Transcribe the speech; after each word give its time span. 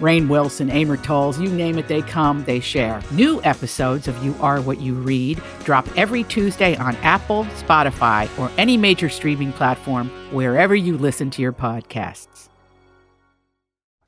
Rainn 0.00 0.28
Wilson, 0.28 0.70
Amor 0.70 0.96
Towles, 0.96 1.40
you 1.40 1.48
name 1.48 1.78
it, 1.78 1.88
they 1.88 2.02
come, 2.02 2.44
they 2.44 2.60
share. 2.60 3.00
New 3.10 3.42
episodes 3.44 4.08
of 4.08 4.24
You 4.24 4.34
Are 4.40 4.60
What 4.60 4.80
You 4.80 4.94
Read 4.94 5.42
drop 5.64 5.86
every 5.96 6.24
Tuesday 6.24 6.76
on 6.76 6.96
Apple, 6.96 7.44
Spotify, 7.56 8.28
or 8.38 8.50
any 8.58 8.76
major 8.76 9.08
streaming 9.08 9.52
platform 9.52 10.10
wherever 10.32 10.74
you 10.74 10.98
listen 10.98 11.30
to 11.30 11.42
your 11.42 11.52
podcasts. 11.52 12.48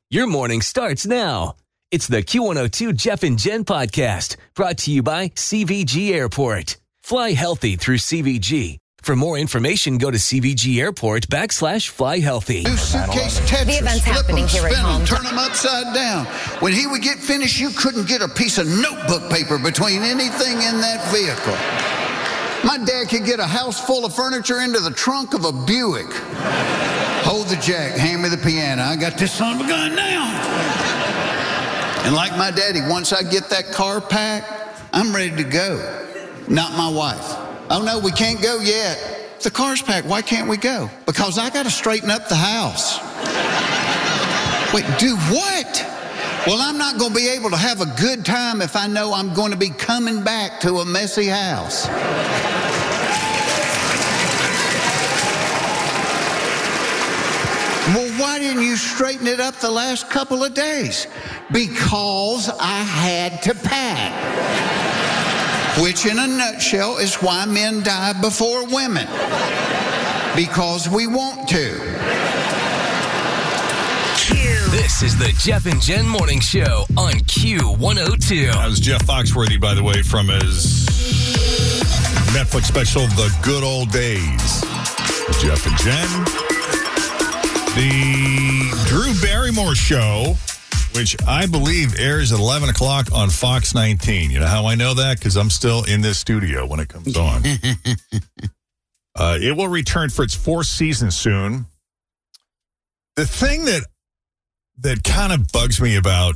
Your 0.09 0.29
morning 0.29 0.61
starts 0.61 1.05
now. 1.05 1.57
It's 1.91 2.07
the 2.07 2.23
Q102 2.23 2.95
Jeff 2.95 3.23
and 3.23 3.39
Jen 3.39 3.65
podcast 3.65 4.37
brought 4.55 4.79
to 4.79 4.93
you 4.93 5.03
by 5.03 5.29
CVG 5.31 6.13
Airport. 6.13 6.77
Fly 7.03 7.33
healthy 7.33 7.77
through 7.77 7.99
CVG. 7.99 8.79
For 9.03 9.15
more 9.15 9.39
information, 9.39 9.99
go 9.99 10.11
to 10.11 10.19
CVG 10.19 10.81
Airport 10.81 11.29
backslash 11.29 11.89
fly 11.89 12.19
healthy. 12.19 12.65
Do 12.65 12.77
suitcase 12.77 13.39
Tetris. 13.41 13.67
The 13.67 13.79
event's 13.79 14.01
flip 14.05 14.17
happening 14.17 14.43
'em, 14.45 14.49
here 14.49 14.67
at 14.67 14.73
spin 14.73 14.85
'em, 14.85 14.91
home. 14.91 15.07
Turn 15.07 15.23
them 15.23 15.39
upside 15.39 15.95
down. 15.95 16.27
When 16.59 16.73
he 16.73 16.89
would 16.89 17.03
get 17.03 17.19
finished, 17.21 17.61
you 17.61 17.71
couldn't 17.71 18.09
get 18.09 18.21
a 18.21 18.27
piece 18.29 18.59
of 18.59 18.67
notebook 18.67 19.31
paper 19.31 19.59
between 19.59 20.03
anything 20.03 20.61
in 20.61 20.81
that 20.81 21.09
vehicle. 21.13 21.57
My 22.65 22.79
dad 22.79 23.09
could 23.09 23.25
get 23.25 23.39
a 23.39 23.47
house 23.47 23.79
full 23.79 24.05
of 24.05 24.13
furniture 24.17 24.61
into 24.61 24.81
the 24.81 24.91
trunk 24.91 25.35
of 25.35 25.45
a 25.45 25.53
Buick. 25.53 26.13
Hold 27.23 27.49
the 27.49 27.57
jack, 27.57 27.93
hand 27.97 28.23
me 28.23 28.29
the 28.29 28.39
piano. 28.39 28.83
I 28.83 28.97
got 28.97 29.19
this 29.19 29.31
son 29.31 29.61
of 29.61 29.67
a 29.67 29.69
gun 29.69 29.95
now. 29.95 30.25
And 32.05 32.15
like 32.15 32.37
my 32.37 32.51
daddy, 32.51 32.81
once 32.81 33.13
I 33.13 33.23
get 33.23 33.51
that 33.51 33.71
car 33.71 34.01
packed, 34.01 34.51
I'm 34.93 35.15
ready 35.15 35.37
to 35.37 35.45
go. 35.45 35.79
Not 36.49 36.73
my 36.77 36.89
wife. 36.89 37.46
Oh 37.69 37.83
no, 37.83 37.99
we 37.99 38.13
can't 38.13 38.41
go 38.41 38.61
yet. 38.61 39.41
The 39.43 39.51
car's 39.51 39.83
packed. 39.83 40.07
Why 40.07 40.23
can't 40.23 40.49
we 40.49 40.57
go? 40.57 40.89
Because 41.05 41.39
I 41.39 41.51
got 41.51 41.65
to 41.65 41.71
straighten 41.71 42.11
up 42.11 42.29
the 42.29 42.37
house. 42.37 42.99
Wait, 44.73 44.85
do 44.99 45.17
what? 45.17 45.85
Well, 46.47 46.61
I'm 46.61 46.79
not 46.79 46.99
going 46.99 47.13
to 47.13 47.17
be 47.17 47.29
able 47.29 47.51
to 47.51 47.57
have 47.57 47.81
a 47.81 47.87
good 48.01 48.25
time 48.25 48.63
if 48.63 48.77
I 48.77 48.87
know 48.87 49.13
I'm 49.13 49.35
going 49.35 49.51
to 49.51 49.57
be 49.57 49.71
coming 49.71 50.23
back 50.23 50.61
to 50.61 50.77
a 50.77 50.85
messy 50.85 51.27
house. 51.27 51.87
Well, 57.89 58.21
why 58.21 58.39
didn't 58.39 58.63
you 58.63 58.77
straighten 58.77 59.27
it 59.27 59.41
up 59.41 59.57
the 59.57 59.71
last 59.71 60.09
couple 60.09 60.45
of 60.45 60.55
days? 60.55 61.07
Because 61.53 62.49
I 62.49 62.83
had 62.83 63.43
to 63.43 63.55
pack. 63.55 64.76
Which, 65.79 66.07
in 66.07 66.19
a 66.19 66.27
nutshell, 66.27 66.97
is 66.99 67.17
why 67.17 67.45
men 67.45 67.83
die 67.83 68.15
before 68.21 68.67
women. 68.67 69.07
Because 70.35 70.89
we 70.89 71.07
want 71.07 71.49
to. 71.51 71.79
This 74.71 75.03
is 75.03 75.19
the 75.19 75.35
Jeff 75.39 75.67
and 75.67 75.81
Jen 75.81 76.07
morning 76.07 76.41
show 76.41 76.87
on 76.97 77.13
Q102. 77.13 78.53
That 78.53 78.67
was 78.69 78.81
Jeff 78.81 79.05
Foxworthy, 79.07 79.61
by 79.61 79.75
the 79.75 79.83
way, 79.83 80.03
from 80.03 80.29
his 80.29 80.87
Netflix 82.33 82.65
special, 82.65 83.07
The 83.09 83.35
Good 83.43 83.63
Old 83.63 83.91
Days. 83.91 84.61
Jeff 85.43 85.67
and 85.67 85.77
Jen. 85.79 86.09
The 87.75 88.71
Drew 88.87 89.13
Barrymore 89.21 89.75
show, 89.75 90.37
which 90.97 91.17
I 91.27 91.47
believe 91.47 91.99
airs 91.99 92.33
at 92.33 92.39
11 92.39 92.69
o'clock 92.71 93.13
on 93.13 93.29
Fox 93.31 93.75
19. 93.75 94.31
You 94.31 94.41
know 94.41 94.47
how 94.47 94.67
I 94.67 94.75
know 94.75 94.95
that? 94.95 95.19
Because 95.19 95.37
I'm 95.37 95.51
still 95.51 95.85
in 95.85 96.01
this 96.01 96.19
studio 96.19 96.67
when 96.67 96.81
it 96.81 96.89
comes 96.89 97.17
on. 97.17 97.43
uh, 99.15 99.39
it 99.41 99.57
will 99.57 99.69
return 99.69 100.09
for 100.11 100.23
its 100.23 100.35
fourth 100.35 100.67
season 100.67 101.11
soon. 101.11 101.67
The 103.17 103.27
thing 103.27 103.67
that 103.67 103.83
that 104.79 105.05
kind 105.05 105.33
of 105.33 105.51
bugs 105.53 105.81
me 105.81 105.97
about 105.97 106.35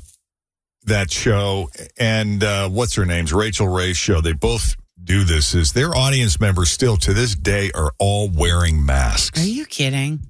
that 0.85 1.11
show 1.11 1.69
and 1.99 2.43
uh, 2.43 2.69
what's 2.69 2.95
her 2.95 3.05
name's 3.05 3.33
Rachael 3.33 3.69
Ray's 3.69 3.97
show. 3.97 4.21
They 4.21 4.33
both 4.33 4.77
do 5.03 5.25
this. 5.25 5.55
Is 5.55 5.73
their 5.73 5.95
audience 5.95 6.41
members 6.41 6.71
still 6.71 6.97
to 6.99 7.13
this 7.13 7.35
day 7.35 7.71
are 7.75 7.93
all 7.99 8.29
wearing 8.29 8.85
masks, 8.85 9.43
Are 9.43 9.47
you 9.49 9.67
kidding? 9.67 10.27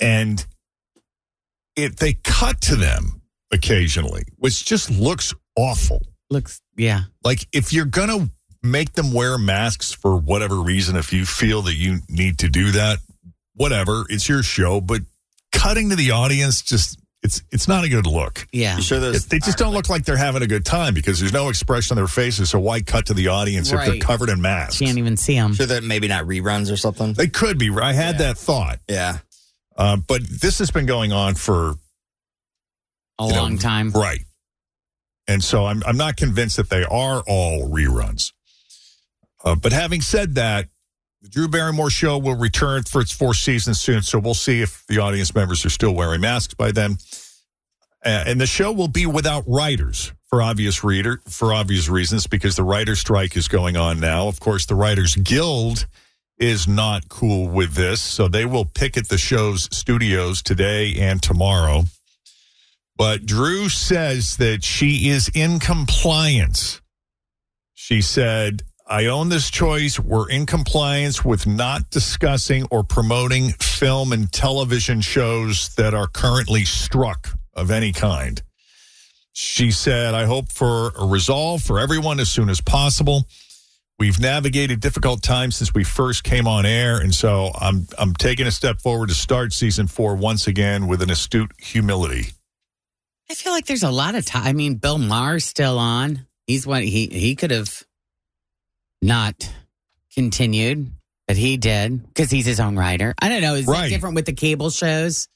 and 0.00 0.44
it 1.76 1.98
they 1.98 2.14
cut 2.14 2.60
to 2.62 2.76
them 2.76 3.21
occasionally, 3.52 4.22
which 4.36 4.64
just 4.64 4.90
looks 4.90 5.34
awful. 5.56 6.00
Looks, 6.30 6.60
yeah. 6.76 7.02
Like 7.24 7.46
if 7.52 7.72
you're 7.72 7.84
gonna 7.84 8.28
make 8.62 8.92
them 8.94 9.12
wear 9.12 9.38
masks 9.38 9.92
for 9.92 10.16
whatever 10.16 10.56
reason, 10.60 10.96
if 10.96 11.12
you 11.12 11.24
feel 11.26 11.62
that 11.62 11.74
you 11.74 11.98
need 12.08 12.38
to 12.38 12.48
do 12.48 12.70
that, 12.72 12.98
whatever, 13.54 14.04
it's 14.08 14.28
your 14.28 14.42
show. 14.42 14.80
But 14.80 15.02
cutting 15.52 15.90
to 15.90 15.96
the 15.96 16.12
audience 16.12 16.62
just 16.62 16.98
it's 17.22 17.42
it's 17.52 17.68
not 17.68 17.84
a 17.84 17.88
good 17.88 18.06
look. 18.06 18.48
Yeah. 18.52 18.76
You 18.76 18.82
sure 18.82 18.98
those 18.98 19.24
It- 19.26 19.30
they 19.30 19.38
just 19.38 19.58
don't 19.58 19.72
look 19.74 19.88
like 19.88 20.04
they're 20.04 20.16
having 20.16 20.42
a 20.42 20.46
good 20.46 20.64
time 20.64 20.92
because 20.94 21.20
there's 21.20 21.32
no 21.32 21.50
expression 21.50 21.92
on 21.92 21.96
their 22.02 22.08
faces. 22.08 22.50
So 22.50 22.58
why 22.58 22.80
cut 22.80 23.06
to 23.06 23.14
the 23.14 23.28
audience 23.28 23.70
if 23.70 23.78
they're 23.84 23.98
covered 24.00 24.28
in 24.30 24.40
masks? 24.40 24.80
You 24.80 24.86
can't 24.86 24.98
even 24.98 25.16
see 25.16 25.34
them. 25.34 25.54
sure 25.54 25.66
that 25.66 25.84
maybe 25.84 26.08
not 26.08 26.24
reruns 26.24 26.72
or 26.72 26.76
something? 26.76 27.12
They 27.12 27.28
could 27.28 27.58
be. 27.58 27.70
I 27.70 27.92
had 27.92 28.14
Yeah. 28.16 28.18
that 28.28 28.38
thought, 28.38 28.80
Yeah. 28.88 29.18
uh, 29.76 29.96
but 29.98 30.22
this 30.26 30.58
has 30.58 30.70
been 30.72 30.86
going 30.86 31.12
on 31.12 31.34
for 31.36 31.76
A 33.18 33.26
you 33.26 33.32
know, 33.32 33.42
long 33.42 33.58
time. 33.58 33.90
right? 33.90 34.20
And 35.28 35.42
so 35.42 35.66
I'm 35.66 35.82
I'm 35.86 35.96
not 35.96 36.16
convinced 36.16 36.56
that 36.56 36.70
they 36.70 36.84
are 36.84 37.22
all 37.26 37.68
reruns. 37.68 38.32
Uh, 39.44 39.54
but 39.54 39.72
having 39.72 40.00
said 40.00 40.34
that, 40.36 40.68
the 41.20 41.28
Drew 41.28 41.48
Barrymore 41.48 41.90
show 41.90 42.18
will 42.18 42.34
return 42.36 42.82
for 42.84 43.00
its 43.00 43.12
fourth 43.12 43.36
season 43.36 43.74
soon. 43.74 44.02
So 44.02 44.18
we'll 44.18 44.34
see 44.34 44.60
if 44.60 44.84
the 44.88 44.98
audience 44.98 45.34
members 45.34 45.64
are 45.64 45.70
still 45.70 45.94
wearing 45.94 46.20
masks 46.20 46.54
by 46.54 46.72
then. 46.72 46.96
Uh, 48.04 48.24
and 48.26 48.40
the 48.40 48.46
show 48.46 48.72
will 48.72 48.88
be 48.88 49.06
without 49.06 49.44
writers 49.46 50.12
for 50.28 50.42
obvious 50.42 50.82
reader 50.82 51.20
for 51.28 51.52
obvious 51.52 51.88
reasons 51.88 52.26
because 52.26 52.56
the 52.56 52.64
writer 52.64 52.96
strike 52.96 53.36
is 53.36 53.46
going 53.46 53.76
on 53.76 54.00
now. 54.00 54.26
Of 54.26 54.40
course, 54.40 54.66
the 54.66 54.74
Writers 54.74 55.14
Guild 55.14 55.86
is 56.38 56.66
not 56.66 57.08
cool 57.08 57.48
with 57.48 57.74
this, 57.74 58.00
so 58.00 58.26
they 58.26 58.44
will 58.44 58.64
picket 58.64 59.08
the 59.08 59.18
show's 59.18 59.68
studios 59.76 60.42
today 60.42 60.96
and 60.98 61.22
tomorrow. 61.22 61.84
But 62.96 63.26
Drew 63.26 63.68
says 63.68 64.36
that 64.36 64.64
she 64.64 65.08
is 65.08 65.30
in 65.34 65.58
compliance. 65.58 66.80
She 67.74 68.00
said, 68.02 68.62
I 68.86 69.06
own 69.06 69.28
this 69.28 69.50
choice. 69.50 69.98
We're 69.98 70.28
in 70.28 70.44
compliance 70.46 71.24
with 71.24 71.46
not 71.46 71.90
discussing 71.90 72.66
or 72.70 72.84
promoting 72.84 73.50
film 73.52 74.12
and 74.12 74.30
television 74.30 75.00
shows 75.00 75.74
that 75.76 75.94
are 75.94 76.06
currently 76.06 76.64
struck 76.64 77.30
of 77.54 77.70
any 77.70 77.92
kind. 77.92 78.42
She 79.32 79.70
said, 79.70 80.14
I 80.14 80.26
hope 80.26 80.52
for 80.52 80.92
a 80.98 81.06
resolve 81.06 81.62
for 81.62 81.80
everyone 81.80 82.20
as 82.20 82.30
soon 82.30 82.50
as 82.50 82.60
possible. 82.60 83.26
We've 83.98 84.20
navigated 84.20 84.80
difficult 84.80 85.22
times 85.22 85.56
since 85.56 85.72
we 85.72 85.84
first 85.84 86.24
came 86.24 86.46
on 86.46 86.66
air, 86.66 86.98
and 86.98 87.14
so 87.14 87.52
I'm 87.58 87.86
I'm 87.98 88.14
taking 88.14 88.46
a 88.46 88.50
step 88.50 88.80
forward 88.80 89.08
to 89.10 89.14
start 89.14 89.52
season 89.52 89.86
four 89.86 90.16
once 90.16 90.46
again 90.46 90.86
with 90.86 91.02
an 91.02 91.10
astute 91.10 91.52
humility. 91.58 92.32
I 93.32 93.34
feel 93.34 93.52
like 93.54 93.64
there's 93.64 93.82
a 93.82 93.90
lot 93.90 94.14
of 94.14 94.26
time. 94.26 94.46
I 94.46 94.52
mean, 94.52 94.74
Bill 94.74 94.98
Maher's 94.98 95.46
still 95.46 95.78
on. 95.78 96.26
He's 96.46 96.66
what 96.66 96.82
he 96.84 97.06
he 97.06 97.34
could 97.34 97.50
have 97.50 97.82
not 99.00 99.50
continued, 100.14 100.92
but 101.26 101.38
he 101.38 101.56
did 101.56 102.06
because 102.08 102.30
he's 102.30 102.44
his 102.44 102.60
own 102.60 102.76
writer. 102.76 103.14
I 103.22 103.30
don't 103.30 103.40
know. 103.40 103.54
Is 103.54 103.66
Right. 103.66 103.86
it 103.86 103.88
different 103.88 104.16
with 104.16 104.26
the 104.26 104.34
cable 104.34 104.68
shows? 104.68 105.28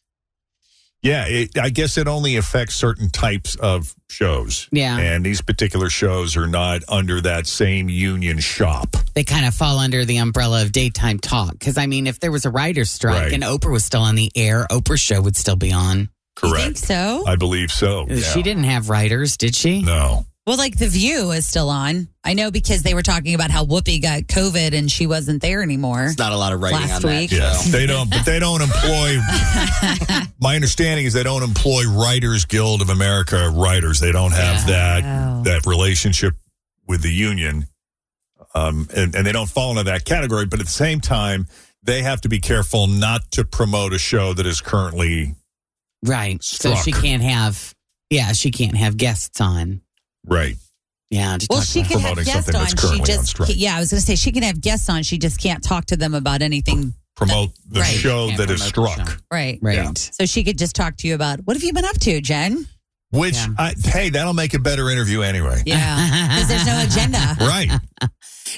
Yeah, 1.02 1.26
it, 1.26 1.56
I 1.56 1.70
guess 1.70 1.96
it 1.96 2.06
only 2.06 2.36
affects 2.36 2.74
certain 2.74 3.08
types 3.08 3.54
of 3.54 3.94
shows. 4.10 4.68
Yeah. 4.72 4.98
And 4.98 5.24
these 5.24 5.40
particular 5.40 5.88
shows 5.88 6.36
are 6.36 6.46
not 6.46 6.82
under 6.88 7.22
that 7.22 7.46
same 7.46 7.88
union 7.88 8.40
shop. 8.40 8.94
They 9.14 9.24
kind 9.24 9.46
of 9.46 9.54
fall 9.54 9.78
under 9.78 10.04
the 10.04 10.18
umbrella 10.18 10.62
of 10.62 10.72
daytime 10.72 11.18
talk. 11.18 11.52
Because 11.52 11.78
I 11.78 11.86
mean, 11.86 12.06
if 12.06 12.20
there 12.20 12.32
was 12.32 12.44
a 12.44 12.50
writer's 12.50 12.90
strike 12.90 13.22
Right. 13.22 13.32
and 13.32 13.42
Oprah 13.42 13.72
was 13.72 13.86
still 13.86 14.02
on 14.02 14.16
the 14.16 14.30
air, 14.34 14.66
Oprah's 14.70 15.00
show 15.00 15.22
would 15.22 15.36
still 15.36 15.56
be 15.56 15.72
on. 15.72 16.10
You 16.42 16.48
Correct. 16.50 16.64
think 16.64 16.76
so? 16.78 17.24
I 17.26 17.36
believe 17.36 17.70
so. 17.70 18.06
yeah. 18.08 18.20
She 18.20 18.42
didn't 18.42 18.64
have 18.64 18.88
writers, 18.90 19.36
did 19.36 19.54
she? 19.54 19.82
No. 19.82 20.26
well, 20.46 20.56
like 20.58 20.76
The 20.78 20.86
View 20.88 21.30
is 21.30 21.46
still 21.48 21.70
on. 21.70 22.08
I 22.22 22.34
know 22.34 22.50
because 22.50 22.82
they 22.82 22.92
were 22.94 23.02
talking 23.02 23.34
about 23.34 23.50
how 23.50 23.64
Whoopi 23.64 24.02
got 24.02 24.22
COVID 24.22 24.74
and 24.76 24.90
she 24.90 25.06
wasn't 25.06 25.40
there 25.40 25.62
anymore. 25.62 26.04
It's 26.04 26.18
not 26.18 26.32
a 26.32 26.36
lot 26.36 26.52
of 26.52 26.60
writing 26.60 26.80
Last 26.80 27.04
on 27.04 27.10
week. 27.10 27.30
that 27.30 27.36
Yeah, 27.36 27.52
show. 27.56 27.70
they 27.70 27.86
don't. 27.86 28.10
But 28.10 28.24
they 28.26 28.38
don't 28.38 28.60
employ. 28.60 29.16
my 30.40 30.54
understanding 30.56 31.06
is 31.06 31.12
they 31.14 31.22
don't 31.22 31.42
employ 31.42 31.84
Writers 31.88 32.44
Guild 32.44 32.82
of 32.82 32.90
America 32.90 33.50
writers. 33.54 33.98
They 34.00 34.12
don't 34.12 34.32
have 34.32 34.66
that 34.66 35.04
Oh. 35.04 35.42
that 35.44 35.64
relationship 35.66 36.34
with 36.86 37.02
the 37.02 37.12
union, 37.12 37.66
um, 38.54 38.88
and, 38.94 39.14
and 39.14 39.26
they 39.26 39.32
don't 39.32 39.48
fall 39.48 39.70
into 39.70 39.84
that 39.84 40.04
category. 40.04 40.46
But 40.46 40.60
at 40.60 40.66
the 40.66 40.72
same 40.72 41.00
time, 41.00 41.46
they 41.82 42.02
have 42.02 42.20
to 42.22 42.28
be 42.28 42.40
careful 42.40 42.86
not 42.86 43.30
to 43.32 43.44
promote 43.44 43.92
a 43.92 43.98
show 43.98 44.32
that 44.34 44.46
is 44.46 44.60
currently 44.60 45.34
Right. 46.04 46.42
So 46.42 46.74
she 46.76 46.92
can't 46.92 47.22
have, 47.22 47.74
yeah, 48.10 48.32
she 48.32 48.50
can't 48.50 48.76
have 48.76 48.96
guests 48.96 49.40
on. 49.40 49.80
right. 50.26 50.56
Yeah. 51.08 51.36
To 51.38 51.46
Well, 51.48 51.60
talk 51.60 51.68
she 51.68 51.80
about- 51.80 51.90
can 51.92 52.00
have 52.00 52.24
guests 52.26 52.52
on. 52.54 52.66
She 52.66 52.74
currently 52.74 53.00
on 53.00 53.06
just, 53.06 53.38
yeah, 53.56 53.76
I 53.76 53.78
was 53.80 53.90
going 53.92 54.00
to 54.00 54.06
say 54.06 54.16
she 54.16 54.32
can 54.32 54.42
have 54.42 54.60
guests 54.60 54.88
on. 54.88 55.04
She 55.04 55.18
just 55.18 55.40
can't 55.40 55.62
talk 55.62 55.86
to 55.86 55.96
them 55.96 56.14
about 56.14 56.42
anything. 56.42 56.94
Promote 57.14 57.50
the 57.68 57.80
Right. 57.80 57.86
show 57.96 58.30
that 58.36 58.50
is 58.50 58.60
struck. 58.62 59.22
Right. 59.32 59.58
Right. 59.62 59.76
Yeah. 59.76 59.92
So 59.94 60.26
she 60.26 60.42
could 60.42 60.58
just 60.58 60.74
talk 60.74 60.96
to 60.98 61.06
you 61.08 61.14
about 61.14 61.40
what 61.44 61.56
have 61.56 61.62
you 61.62 61.72
been 61.72 61.84
up 61.84 61.96
to, 62.00 62.20
Jen? 62.20 62.66
Which, 63.10 63.36
Yeah. 63.36 63.46
I, 63.56 63.74
hey, 63.84 64.08
that'll 64.10 64.34
make 64.34 64.52
a 64.54 64.58
better 64.58 64.90
interview 64.90 65.20
anyway. 65.22 65.62
Yeah, 65.64 66.28
because 66.28 66.48
there's 66.48 66.66
no 66.66 66.82
agenda. 66.84 67.36
Right. 67.40 67.70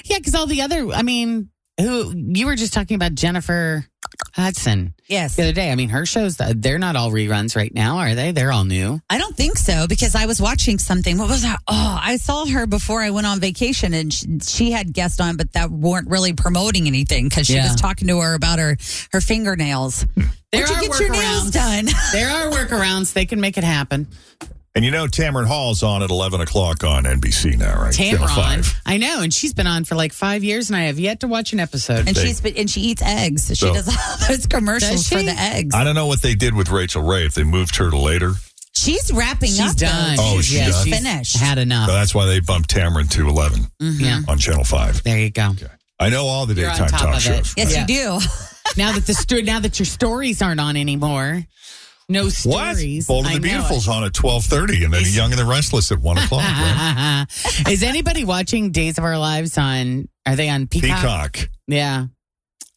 Yeah, 0.05 0.17
because 0.19 0.33
all 0.35 0.45
the 0.47 0.61
other, 0.61 0.87
I 0.91 1.01
mean, 1.03 1.49
who 1.79 2.13
you 2.15 2.45
were 2.45 2.55
just 2.55 2.73
talking 2.73 2.95
about 2.95 3.15
Jennifer 3.15 3.85
Hudson 4.33 4.93
Yes. 5.07 5.35
the 5.35 5.43
other 5.43 5.53
day. 5.53 5.71
I 5.71 5.75
mean, 5.75 5.89
her 5.89 6.05
shows, 6.05 6.39
uh, 6.39 6.53
they're 6.55 6.77
not 6.79 6.95
all 6.95 7.11
reruns 7.11 7.55
right 7.55 7.73
now, 7.73 7.97
are 7.97 8.15
they? 8.15 8.31
They're 8.31 8.51
all 8.51 8.65
new. 8.65 8.99
I 9.09 9.17
don't 9.17 9.35
think 9.35 9.57
so 9.57 9.87
because 9.87 10.13
I 10.15 10.25
was 10.25 10.41
watching 10.41 10.77
something. 10.77 11.17
What 11.17 11.29
was 11.29 11.41
that? 11.43 11.59
Oh, 11.67 11.99
I 12.01 12.17
saw 12.17 12.45
her 12.45 12.65
before 12.67 13.01
I 13.01 13.09
went 13.11 13.27
on 13.27 13.39
vacation 13.39 13.93
and 13.93 14.13
she, 14.13 14.27
she 14.43 14.71
had 14.71 14.93
guests 14.93 15.19
on, 15.19 15.35
but 15.37 15.53
that 15.53 15.71
weren't 15.71 16.09
really 16.09 16.33
promoting 16.33 16.87
anything 16.87 17.27
because 17.29 17.47
she 17.47 17.55
Yeah. 17.55 17.71
was 17.71 17.79
talking 17.81 18.07
to 18.07 18.19
her 18.19 18.33
about 18.35 18.59
her 18.59 18.77
her 19.11 19.21
fingernails. 19.21 20.05
There 20.51 20.65
Where'd 20.65 20.69
you 20.83 20.89
get 20.89 20.99
your 20.99 21.11
nails 21.11 21.51
done? 21.51 21.85
There 22.13 22.29
are 22.29 22.49
workarounds. 22.51 23.13
They 23.13 23.25
can 23.25 23.39
make 23.41 23.57
it 23.57 23.63
happen. 23.63 24.07
And 24.75 24.85
you 24.85 24.91
know, 24.91 25.07
Tamron 25.07 25.47
Hall's 25.47 25.81
on 25.83 26.03
at 26.03 26.09
11 26.11 26.41
o'clock 26.41 26.83
on 26.83 27.03
NBC 27.03 27.57
now, 27.57 27.81
right? 27.81 27.93
Channel 27.93 28.27
Tamron. 28.27 28.63
5. 28.65 28.81
I 28.85 28.97
know. 28.97 29.21
And 29.21 29.33
she's 29.33 29.53
been 29.53 29.65
on 29.67 29.83
for 29.83 29.95
like 29.95 30.13
five 30.13 30.43
years, 30.43 30.69
and 30.69 30.77
I 30.77 30.83
have 30.83 30.99
yet 30.99 31.21
to 31.21 31.27
watch 31.27 31.53
an 31.53 31.59
episode. 31.59 32.07
And 32.07 32.15
They- 32.15 32.25
she's 32.27 32.39
been- 32.39 32.55
and 32.55 32.69
she 32.69 32.81
eats 32.81 33.01
eggs. 33.01 33.43
So 33.45 33.53
she 33.55 33.65
So- 33.65 33.73
does 33.73 33.87
all 33.87 34.17
those 34.27 34.45
commercials 34.45 35.09
for 35.09 35.21
the 35.23 35.31
eggs. 35.37 35.73
I 35.75 35.83
don't 35.83 35.95
know 35.95 36.05
what 36.05 36.21
they 36.21 36.35
did 36.35 36.53
with 36.53 36.69
Rachael 36.69 37.01
Ray, 37.01 37.25
if 37.25 37.33
they 37.33 37.43
moved 37.43 37.75
her 37.77 37.89
to 37.89 37.97
later. 37.97 38.33
She's 38.77 39.11
wrapping 39.11 39.49
she's 39.49 39.59
up. 39.59 39.75
though. 39.75 39.87
done. 39.87 40.17
Oh, 40.19 40.37
she's 40.41 40.53
yeah, 40.53 40.69
done? 40.69 40.85
she's 40.85 40.97
Finished. 40.97 41.37
Had 41.37 41.57
enough. 41.57 41.87
So 41.89 41.93
that's 41.95 42.13
why 42.15 42.25
they 42.27 42.39
bumped 42.39 42.73
Tamron 42.73 43.09
to 43.09 43.27
11 43.27 43.65
mm-hmm. 43.81 43.99
yeah. 44.05 44.21
on 44.27 44.37
Channel 44.37 44.63
5. 44.63 45.03
There 45.03 45.17
you 45.17 45.31
go. 45.31 45.53
I 45.99 46.09
know 46.09 46.25
all 46.27 46.45
the 46.45 46.53
You're 46.53 46.69
on 46.69 46.75
daytime 46.75 46.89
top 46.89 46.99
talk 47.01 47.09
of 47.09 47.17
it. 47.17 47.21
shows. 47.21 47.53
Yes, 47.57 47.73
Yeah. 47.73 47.81
you 47.81 48.19
do. 48.19 48.25
Now 48.77 48.91
that 48.91 49.07
the 49.07 49.15
sto- 49.15 49.41
now 49.41 49.59
that 49.61 49.79
your 49.79 49.87
stories 49.87 50.43
aren't 50.43 50.59
on 50.59 50.77
anymore, 50.77 51.43
no 52.09 52.23
What? 52.25 52.33
stories. 52.33 53.07
Bold 53.07 53.25
and 53.27 53.35
the 53.35 53.39
know 53.47 53.53
Beautiful's 53.53 53.87
on 53.87 54.03
at 54.03 54.11
12.30 54.13 54.85
and 54.85 54.93
then 54.93 55.03
Young 55.05 55.31
and 55.31 55.39
the 55.39 55.45
Restless 55.45 55.91
at 55.91 55.99
1 55.99 56.17
o'clock. 56.17 56.41
right? 56.43 57.25
it. 57.29 57.67
Is 57.71 57.83
anybody 57.83 58.25
watching 58.25 58.71
Days 58.71 58.97
of 58.97 59.03
Our 59.03 59.17
Lives 59.17 59.57
on? 59.57 60.09
Are 60.25 60.35
they 60.35 60.49
on 60.49 60.67
Peacock? 60.67 60.97
Peacock. 61.33 61.49
Yeah. 61.67 62.05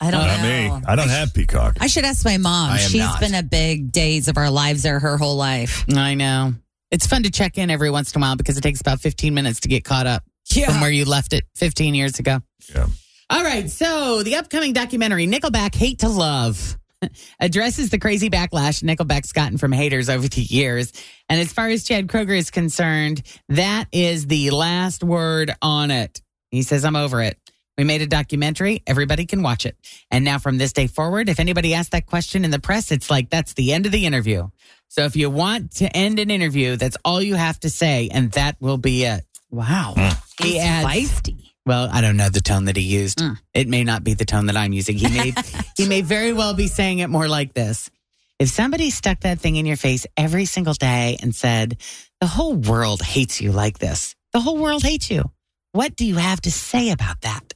I 0.00 0.10
don't 0.10 0.26
Not 0.26 0.40
know. 0.42 0.76
me. 0.78 0.82
I 0.86 0.96
don't 0.96 1.08
have 1.10 1.32
Peacock. 1.32 1.76
I 1.80 1.86
should 1.86 2.04
ask 2.04 2.24
my 2.24 2.36
mom. 2.36 2.70
I 2.72 2.80
am 2.80 2.90
She's 2.90 3.00
not. 3.00 3.20
been 3.20 3.34
a 3.34 3.42
big 3.42 3.92
days 3.92 4.26
of 4.28 4.36
our 4.36 4.50
lives 4.50 4.82
there 4.82 4.98
her 4.98 5.16
whole 5.16 5.36
life. 5.36 5.84
I 5.94 6.14
know. 6.14 6.54
It's 6.90 7.06
fun 7.06 7.22
to 7.22 7.30
check 7.30 7.56
in 7.56 7.70
every 7.70 7.88
once 7.90 8.12
in 8.12 8.20
a 8.20 8.24
while 8.24 8.36
because 8.36 8.58
it 8.58 8.62
takes 8.62 8.80
about 8.80 9.00
15 9.00 9.32
minutes 9.32 9.60
to 9.60 9.68
get 9.68 9.84
caught 9.84 10.06
up 10.08 10.24
Yeah. 10.50 10.66
from 10.70 10.80
where 10.80 10.90
you 10.90 11.04
left 11.04 11.32
it 11.32 11.44
15 11.54 11.94
years 11.94 12.18
ago. 12.18 12.40
Yeah. 12.74 12.86
All 13.30 13.42
right. 13.44 13.70
So 13.70 14.22
the 14.24 14.34
upcoming 14.34 14.72
documentary, 14.72 15.26
Nickelback 15.26 15.74
Hate 15.74 16.00
to 16.00 16.08
Love, 16.08 16.76
addresses 17.40 17.90
the 17.90 17.98
crazy 17.98 18.30
backlash 18.30 18.82
Nickelback's 18.82 19.32
gotten 19.32 19.58
from 19.58 19.72
haters 19.72 20.08
over 20.08 20.28
the 20.28 20.42
years. 20.42 20.92
And 21.28 21.40
as 21.40 21.52
far 21.52 21.68
as 21.68 21.84
Chad 21.84 22.06
Kroeger 22.06 22.36
is 22.36 22.50
concerned, 22.50 23.22
that 23.48 23.86
is 23.92 24.26
the 24.26 24.50
last 24.50 25.02
word 25.02 25.52
on 25.60 25.90
it. 25.90 26.20
He 26.50 26.62
says, 26.62 26.84
I'm 26.84 26.96
over 26.96 27.22
it. 27.22 27.38
We 27.78 27.84
made 27.84 28.02
a 28.02 28.06
documentary. 28.06 28.82
Everybody 28.86 29.24
can 29.24 29.42
watch 29.42 29.64
it. 29.64 29.76
And 30.10 30.24
now 30.24 30.38
from 30.38 30.58
this 30.58 30.72
day 30.74 30.86
forward, 30.86 31.28
if 31.28 31.40
anybody 31.40 31.72
asks 31.72 31.90
that 31.90 32.06
question 32.06 32.44
in 32.44 32.50
the 32.50 32.58
press, 32.58 32.92
it's 32.92 33.10
like 33.10 33.30
that's 33.30 33.54
the 33.54 33.72
end 33.72 33.86
of 33.86 33.92
the 33.92 34.04
interview. 34.04 34.48
So 34.88 35.04
if 35.04 35.16
you 35.16 35.30
want 35.30 35.76
to 35.76 35.96
end 35.96 36.18
an 36.18 36.30
interview, 36.30 36.76
that's 36.76 36.98
all 37.02 37.22
you 37.22 37.34
have 37.34 37.58
to 37.60 37.70
say, 37.70 38.10
and 38.12 38.30
that 38.32 38.56
will 38.60 38.76
be 38.76 39.04
it. 39.04 39.24
Wow. 39.50 39.94
Mm. 39.96 40.22
He 40.42 40.52
He's 40.52 40.62
adds- 40.62 40.86
feisty. 40.86 41.51
Well, 41.64 41.88
I 41.92 42.00
don't 42.00 42.16
know 42.16 42.28
the 42.28 42.40
tone 42.40 42.64
that 42.64 42.76
he 42.76 42.82
used. 42.82 43.18
Mm. 43.18 43.38
It 43.54 43.68
may 43.68 43.84
not 43.84 44.02
be 44.02 44.14
the 44.14 44.24
tone 44.24 44.46
that 44.46 44.56
I'm 44.56 44.72
using. 44.72 44.96
He 44.96 45.08
may 45.08 45.32
he 45.76 45.86
may 45.86 46.00
very 46.00 46.32
well 46.32 46.54
be 46.54 46.66
saying 46.66 46.98
it 46.98 47.08
more 47.08 47.28
like 47.28 47.54
this. 47.54 47.90
If 48.38 48.48
somebody 48.48 48.90
stuck 48.90 49.20
that 49.20 49.38
thing 49.38 49.54
in 49.56 49.66
your 49.66 49.76
face 49.76 50.06
every 50.16 50.46
single 50.46 50.74
day 50.74 51.16
and 51.22 51.34
said, 51.34 51.76
"The 52.20 52.26
whole 52.26 52.54
world 52.54 53.00
hates 53.02 53.40
you 53.40 53.52
like 53.52 53.78
this. 53.78 54.16
The 54.32 54.40
whole 54.40 54.58
world 54.58 54.82
hates 54.82 55.10
you." 55.10 55.30
What 55.72 55.96
do 55.96 56.04
you 56.04 56.16
have 56.16 56.40
to 56.42 56.50
say 56.50 56.90
about 56.90 57.20
that? 57.22 57.54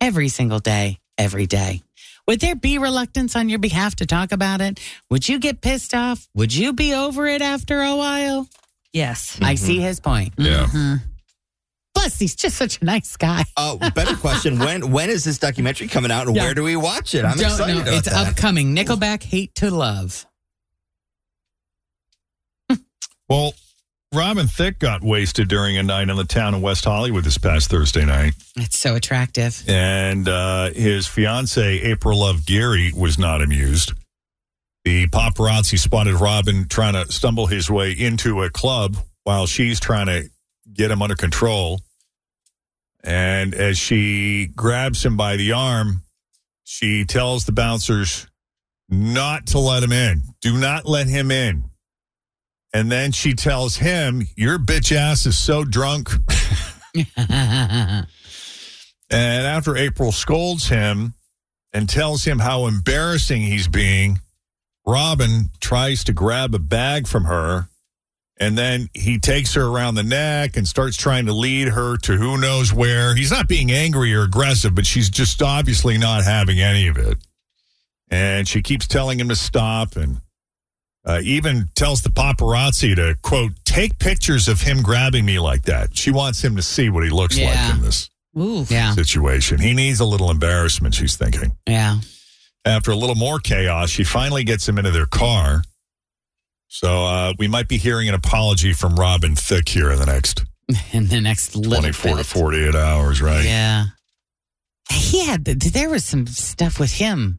Every 0.00 0.28
single 0.28 0.60
day, 0.60 0.98
every 1.18 1.46
day. 1.46 1.82
Would 2.26 2.40
there 2.40 2.54
be 2.54 2.78
reluctance 2.78 3.34
on 3.36 3.48
your 3.48 3.58
behalf 3.58 3.96
to 3.96 4.06
talk 4.06 4.32
about 4.32 4.60
it? 4.60 4.78
Would 5.10 5.28
you 5.28 5.38
get 5.38 5.60
pissed 5.60 5.94
off? 5.94 6.28
Would 6.34 6.54
you 6.54 6.72
be 6.72 6.94
over 6.94 7.26
it 7.26 7.42
after 7.42 7.80
a 7.80 7.96
while? 7.96 8.48
Yes. 8.92 9.38
I 9.42 9.56
see 9.56 9.80
his 9.80 9.98
point. 10.00 10.34
Yeah. 10.38 10.66
Mhm. 10.66 11.02
Plus, 11.98 12.18
he's 12.18 12.34
just 12.36 12.56
such 12.56 12.80
a 12.80 12.84
nice 12.84 13.16
guy. 13.16 13.44
Uh, 13.56 13.90
better 13.90 14.16
question: 14.16 14.58
When 14.64 14.90
when 14.90 15.10
is 15.10 15.24
this 15.24 15.38
documentary 15.38 15.88
coming 15.88 16.10
out, 16.10 16.26
and 16.26 16.36
Yeah. 16.36 16.44
where 16.44 16.54
do 16.54 16.62
we 16.62 16.76
watch 16.76 17.14
it? 17.14 17.24
I'm 17.24 17.36
Don't 17.36 17.50
excited 17.50 17.74
know. 17.74 17.82
about 17.82 17.94
It's 17.94 18.08
that. 18.08 18.28
upcoming. 18.28 18.74
Nickelback 18.74 19.22
Hate 19.24 19.54
to 19.56 19.70
Love. 19.70 20.24
Well, 23.28 23.52
Robin 24.14 24.46
Thicke 24.46 24.78
got 24.78 25.02
wasted 25.02 25.48
during 25.48 25.76
a 25.76 25.82
night 25.82 26.08
in 26.08 26.16
the 26.16 26.24
town 26.24 26.54
of 26.54 26.62
West 26.62 26.84
Hollywood 26.86 27.24
this 27.24 27.36
past 27.36 27.68
Thursday 27.70 28.06
night. 28.06 28.32
It's 28.56 28.78
so 28.78 28.94
attractive. 28.94 29.62
and 29.68 30.26
uh, 30.28 30.70
his 30.70 31.06
fiancee 31.06 31.82
April 31.82 32.20
Love 32.20 32.46
Geary 32.46 32.90
was 32.96 33.18
not 33.18 33.42
amused. 33.42 33.92
The 34.86 35.08
paparazzi 35.08 35.78
spotted 35.78 36.14
Robin 36.14 36.68
trying 36.68 36.94
to 36.94 37.12
stumble 37.12 37.48
his 37.48 37.70
way 37.70 37.92
into 37.92 38.42
a 38.42 38.48
club 38.48 38.96
while 39.24 39.46
she's 39.46 39.78
trying 39.78 40.06
to 40.06 40.30
get 40.72 40.90
him 40.90 41.02
under 41.02 41.14
control. 41.14 41.80
And 43.04 43.54
as 43.54 43.78
she 43.78 44.48
grabs 44.54 45.04
him 45.04 45.16
by 45.16 45.36
the 45.36 45.52
arm, 45.52 46.02
she 46.64 47.04
tells 47.04 47.44
the 47.44 47.52
bouncers 47.52 48.26
not 48.88 49.46
to 49.48 49.58
let 49.58 49.82
him 49.82 49.92
in. 49.92 50.22
Do 50.40 50.58
not 50.58 50.86
let 50.86 51.06
him 51.06 51.30
in. 51.30 51.64
And 52.72 52.92
then 52.92 53.12
she 53.12 53.34
tells 53.34 53.76
him, 53.76 54.26
Your 54.36 54.58
bitch 54.58 54.94
ass 54.94 55.26
is 55.26 55.38
so 55.38 55.64
drunk. 55.64 56.10
And 59.10 59.46
after 59.46 59.76
April 59.76 60.12
scolds 60.12 60.68
him 60.68 61.14
and 61.72 61.88
tells 61.88 62.24
him 62.24 62.40
how 62.40 62.66
embarrassing 62.66 63.40
he's 63.42 63.68
being, 63.68 64.20
Robin 64.86 65.50
tries 65.60 66.04
to 66.04 66.12
grab 66.12 66.54
a 66.54 66.58
bag 66.58 67.06
from 67.06 67.24
her. 67.24 67.68
And 68.40 68.56
then 68.56 68.88
he 68.94 69.18
takes 69.18 69.54
her 69.54 69.62
around 69.66 69.96
the 69.96 70.04
neck 70.04 70.56
and 70.56 70.66
starts 70.66 70.96
trying 70.96 71.26
to 71.26 71.32
lead 71.32 71.68
her 71.68 71.96
to 71.98 72.16
who 72.16 72.38
knows 72.38 72.72
where. 72.72 73.14
He's 73.16 73.32
not 73.32 73.48
being 73.48 73.72
angry 73.72 74.14
or 74.14 74.22
aggressive, 74.22 74.74
but 74.76 74.86
she's 74.86 75.10
just 75.10 75.42
obviously 75.42 75.98
not 75.98 76.22
having 76.24 76.60
any 76.60 76.86
of 76.86 76.96
it. 76.98 77.18
And 78.10 78.46
she 78.46 78.62
keeps 78.62 78.86
telling 78.86 79.18
him 79.18 79.28
to 79.28 79.36
stop 79.36 79.96
and 79.96 80.18
uh, 81.04 81.20
even 81.24 81.68
tells 81.74 82.02
the 82.02 82.10
paparazzi 82.10 82.94
to, 82.94 83.16
quote, 83.22 83.52
take 83.64 83.98
pictures 83.98 84.46
of 84.46 84.60
him 84.60 84.82
grabbing 84.82 85.24
me 85.24 85.38
like 85.40 85.62
that. 85.62 85.96
She 85.96 86.10
wants 86.12 86.42
him 86.42 86.54
to 86.56 86.62
see 86.62 86.90
what 86.90 87.02
he 87.04 87.10
looks 87.10 87.36
Yeah. 87.36 87.50
like 87.66 87.74
in 87.76 87.82
this 87.82 88.08
Ooh. 88.38 88.64
yeah. 88.68 88.94
situation. 88.94 89.58
He 89.58 89.74
needs 89.74 89.98
a 90.00 90.04
little 90.04 90.30
embarrassment, 90.30 90.94
she's 90.94 91.16
thinking. 91.16 91.56
Yeah. 91.66 91.98
After 92.64 92.90
a 92.92 92.96
little 92.96 93.16
more 93.16 93.38
chaos, 93.40 93.90
she 93.90 94.04
finally 94.04 94.44
gets 94.44 94.68
him 94.68 94.78
into 94.78 94.90
their 94.90 95.06
car. 95.06 95.62
So 96.68 97.04
uh, 97.04 97.32
we 97.38 97.48
might 97.48 97.66
be 97.68 97.78
hearing 97.78 98.08
an 98.08 98.14
apology 98.14 98.72
from 98.72 98.94
Robin 98.96 99.34
Thicke 99.34 99.68
here 99.68 99.90
in 99.90 99.98
the 99.98 100.06
next 100.06 100.44
In 100.92 101.06
the 101.08 101.20
next 101.20 101.56
little 101.56 101.80
24 101.80 102.18
to 102.18 102.24
48 102.24 102.74
hours, 102.74 103.22
right? 103.22 103.44
Yeah. 103.44 103.86
He 104.90 105.24
had, 105.24 105.44
there 105.44 105.88
was 105.90 106.04
some 106.04 106.26
stuff 106.26 106.78
with 106.78 106.92
him. 106.92 107.38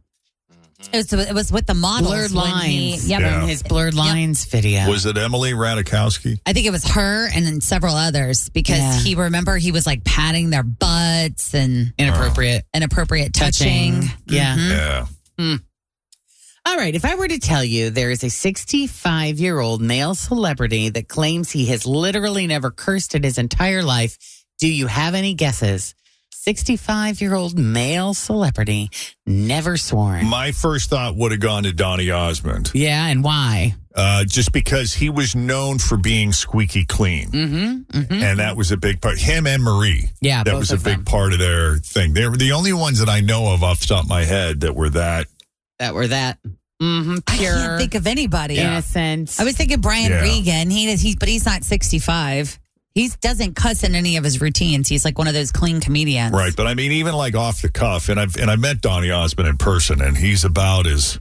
It 0.94 0.96
was, 1.12 1.14
it 1.28 1.34
was 1.34 1.52
with 1.52 1.66
the 1.68 1.74
models. 1.74 2.08
Blurred 2.10 2.32
when 2.32 2.46
he- 2.64 2.92
lines. 2.92 3.10
yep. 3.10 3.20
Yeah. 3.22 3.40
From 3.42 3.50
his 3.50 3.62
Blurred 3.64 3.94
Lines 3.94 4.46
video. 4.46 4.90
Was 4.90 5.06
it 5.06 5.18
Emily 5.18 5.52
Ratajkowski? 5.52 6.38
I 6.46 6.54
think 6.54 6.66
it 6.66 6.72
was 6.72 6.88
her 6.88 7.28
and 7.30 7.46
then 7.46 7.60
several 7.60 7.96
others 7.96 8.48
because 8.50 8.78
Yeah. 8.80 9.00
he 9.02 9.16
remember 9.16 9.58
he 9.58 9.72
was 9.74 9.86
like 9.86 10.04
patting 10.06 10.50
their 10.52 10.64
butts 10.64 11.54
and 11.54 11.94
Inappropriate 11.98 12.64
inappropriate 12.74 13.34
touching. 13.34 14.02
touching. 14.04 14.18
Yeah. 14.28 14.56
Mhm. 14.56 14.70
Yeah. 15.38 15.58
All 16.66 16.78
right. 16.78 16.94
If 16.94 17.06
I 17.06 17.16
were 17.16 17.28
to 17.28 17.40
tell 17.40 17.64
you 17.64 17.90
there 17.90 18.12
is 18.12 18.24
a 18.24 18.30
65 18.30 19.40
year 19.40 19.60
old 19.60 19.82
male 19.82 20.16
celebrity 20.16 20.90
that 20.90 21.08
claims 21.08 21.52
he 21.52 21.68
has 21.68 21.86
literally 21.86 22.48
never 22.48 22.72
cursed 22.72 23.16
in 23.16 23.24
his 23.24 23.38
entire 23.38 23.84
life, 23.84 24.18
do 24.60 24.72
you 24.72 24.88
have 24.88 25.16
any 25.16 25.34
guesses? 25.34 25.96
65 26.32 27.22
year 27.22 27.36
old 27.36 27.58
male 27.58 28.14
celebrity, 28.14 28.90
never 29.26 29.78
sworn. 29.78 30.26
My 30.26 30.52
first 30.52 30.90
thought 30.90 31.16
would 31.16 31.32
have 31.32 31.42
gone 31.42 31.64
to 31.64 31.74
Donny 31.74 32.12
Osmond, 32.12 32.72
yeah, 32.74 33.08
and 33.08 33.24
why? 33.24 33.76
uh, 33.96 34.24
just 34.24 34.54
because 34.54 34.94
he 34.94 35.10
was 35.10 35.36
known 35.36 35.78
for 35.78 35.98
being 35.98 36.32
squeaky 36.32 36.86
clean. 36.86 37.30
Mm-hmm. 37.32 38.00
mm-hmm. 38.00 38.14
And 38.14 38.40
that 38.40 38.56
was 38.56 38.72
a 38.72 38.78
big 38.78 39.02
part. 39.02 39.20
Him 39.20 39.46
and 39.46 39.62
Marie. 39.62 40.10
Yeah, 40.22 40.44
That 40.44 40.56
was 40.56 40.72
a 40.72 40.78
big 40.78 40.98
them. 40.98 41.06
part 41.06 41.34
of 41.34 41.40
their 41.40 41.78
thing. 41.78 42.14
They 42.14 42.28
were 42.28 42.38
the 42.38 42.54
only 42.54 42.72
ones 42.72 43.00
that 43.00 43.10
I 43.10 43.20
know 43.20 43.54
of 43.54 43.62
off 43.64 43.82
the 43.82 43.88
top 43.88 44.04
of 44.06 44.10
my 44.10 44.24
head 44.24 44.62
that 44.62 44.74
were 44.76 44.90
that. 44.92 45.28
That 45.80 45.94
were 45.94 46.08
that 46.08 46.38
mm-hmm, 46.82 47.18
I 47.28 47.38
can't 47.38 47.80
think 47.80 47.96
of 47.96 48.06
anybody. 48.08 48.58
innocent. 48.58 49.36
I 49.40 49.44
was 49.44 49.56
thinking 49.58 49.82
Brian 49.82 50.12
Yeah. 50.12 50.22
Regan. 50.22 50.70
He 50.70 50.90
is, 50.90 51.02
he, 51.02 51.16
but 51.20 51.28
he's 51.30 51.46
not 51.46 51.64
65. 51.64 52.60
He 52.96 53.10
doesn't 53.22 53.56
cuss 53.56 53.84
in 53.84 53.96
any 53.96 54.18
of 54.18 54.24
his 54.24 54.42
routines. 54.42 54.90
He's 54.90 55.06
like 55.06 55.18
one 55.18 55.28
of 55.28 55.34
those 55.34 55.52
clean 55.52 55.80
comedians. 55.80 56.34
Right. 56.34 56.54
But 56.56 56.68
I 56.68 56.74
mean, 56.74 56.92
even 56.92 57.14
like 57.16 57.36
off 57.36 57.62
the 57.62 57.70
cuff, 57.70 58.10
and 58.10 58.20
I've 58.20 58.36
and 58.36 58.50
I 58.52 58.56
met 58.56 58.82
Donny 58.82 59.10
Osmond 59.12 59.48
in 59.48 59.58
person, 59.58 60.02
and 60.02 60.18
he's 60.18 60.44
about 60.44 60.86
as 60.88 61.18